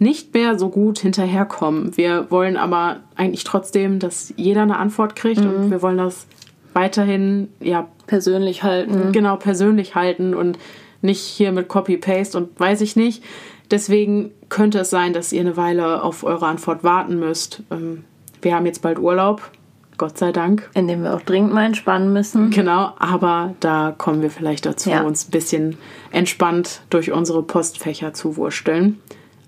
[0.00, 1.96] nicht mehr so gut hinterherkommen.
[1.96, 5.54] Wir wollen aber eigentlich trotzdem, dass jeder eine Antwort kriegt mhm.
[5.54, 6.26] und wir wollen das
[6.72, 9.12] weiterhin ja persönlich halten.
[9.12, 10.58] Genau, persönlich halten und
[11.02, 13.22] nicht hier mit Copy-Paste und weiß ich nicht.
[13.70, 17.62] Deswegen könnte es sein, dass ihr eine Weile auf eure Antwort warten müsst.
[17.70, 18.04] Ähm,
[18.40, 19.50] wir haben jetzt bald Urlaub,
[19.98, 20.70] Gott sei Dank.
[20.74, 22.50] In dem wir auch dringend mal entspannen müssen.
[22.50, 25.02] Genau, aber da kommen wir vielleicht dazu, ja.
[25.02, 25.76] uns ein bisschen
[26.10, 28.98] entspannt durch unsere Postfächer zu wursteln.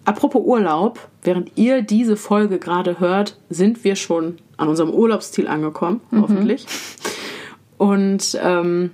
[0.05, 6.01] Apropos Urlaub, während ihr diese Folge gerade hört, sind wir schon an unserem Urlaubsziel angekommen,
[6.11, 6.23] mhm.
[6.23, 6.67] hoffentlich.
[7.79, 8.91] Und ähm,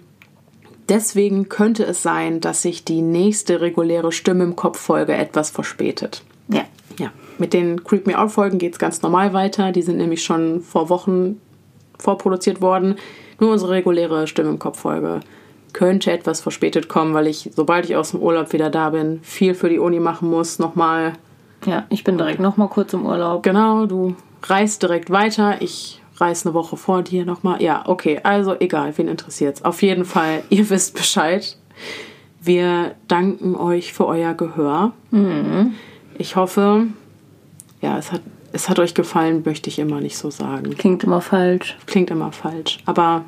[0.89, 6.23] deswegen könnte es sein, dass sich die nächste reguläre Stimme im Kopf-Folge etwas verspätet.
[6.49, 6.65] Ja.
[6.99, 7.13] Ja.
[7.39, 9.73] Mit den Creep Me Out-Folgen geht es ganz normal weiter.
[9.73, 11.41] Die sind nämlich schon vor Wochen
[11.99, 12.97] vorproduziert worden.
[13.39, 15.21] Nur unsere reguläre Stimme im Kopf-Folge
[15.73, 19.55] könnte etwas verspätet kommen, weil ich, sobald ich aus dem Urlaub wieder da bin, viel
[19.55, 20.59] für die Uni machen muss.
[20.59, 21.15] Nochmal.
[21.67, 23.43] Ja, ich bin direkt nochmal kurz im Urlaub.
[23.43, 24.15] Genau, du
[24.45, 25.61] reist direkt weiter.
[25.61, 27.63] Ich reise eine Woche vor dir nochmal.
[27.63, 29.65] Ja, okay, also egal, wen interessiert's.
[29.65, 31.57] Auf jeden Fall, ihr wisst Bescheid.
[32.41, 34.93] Wir danken euch für euer Gehör.
[35.11, 35.75] Mhm.
[36.17, 36.87] Ich hoffe,
[37.81, 40.77] ja, es hat, es hat euch gefallen, möchte ich immer nicht so sagen.
[40.77, 41.77] Klingt immer falsch.
[41.87, 42.79] Klingt immer falsch.
[42.87, 43.25] Aber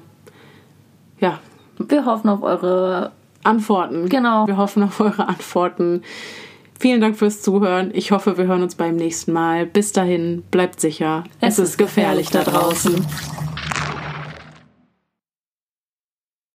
[1.20, 1.38] ja,
[1.88, 3.12] wir hoffen auf eure
[3.42, 4.08] Antworten.
[4.08, 4.46] Genau.
[4.46, 6.02] Wir hoffen auf eure Antworten.
[6.78, 7.90] Vielen Dank fürs Zuhören.
[7.92, 9.66] Ich hoffe, wir hören uns beim nächsten Mal.
[9.66, 11.24] Bis dahin, bleibt sicher.
[11.40, 13.06] Es, es ist gefährlich, gefährlich da draußen.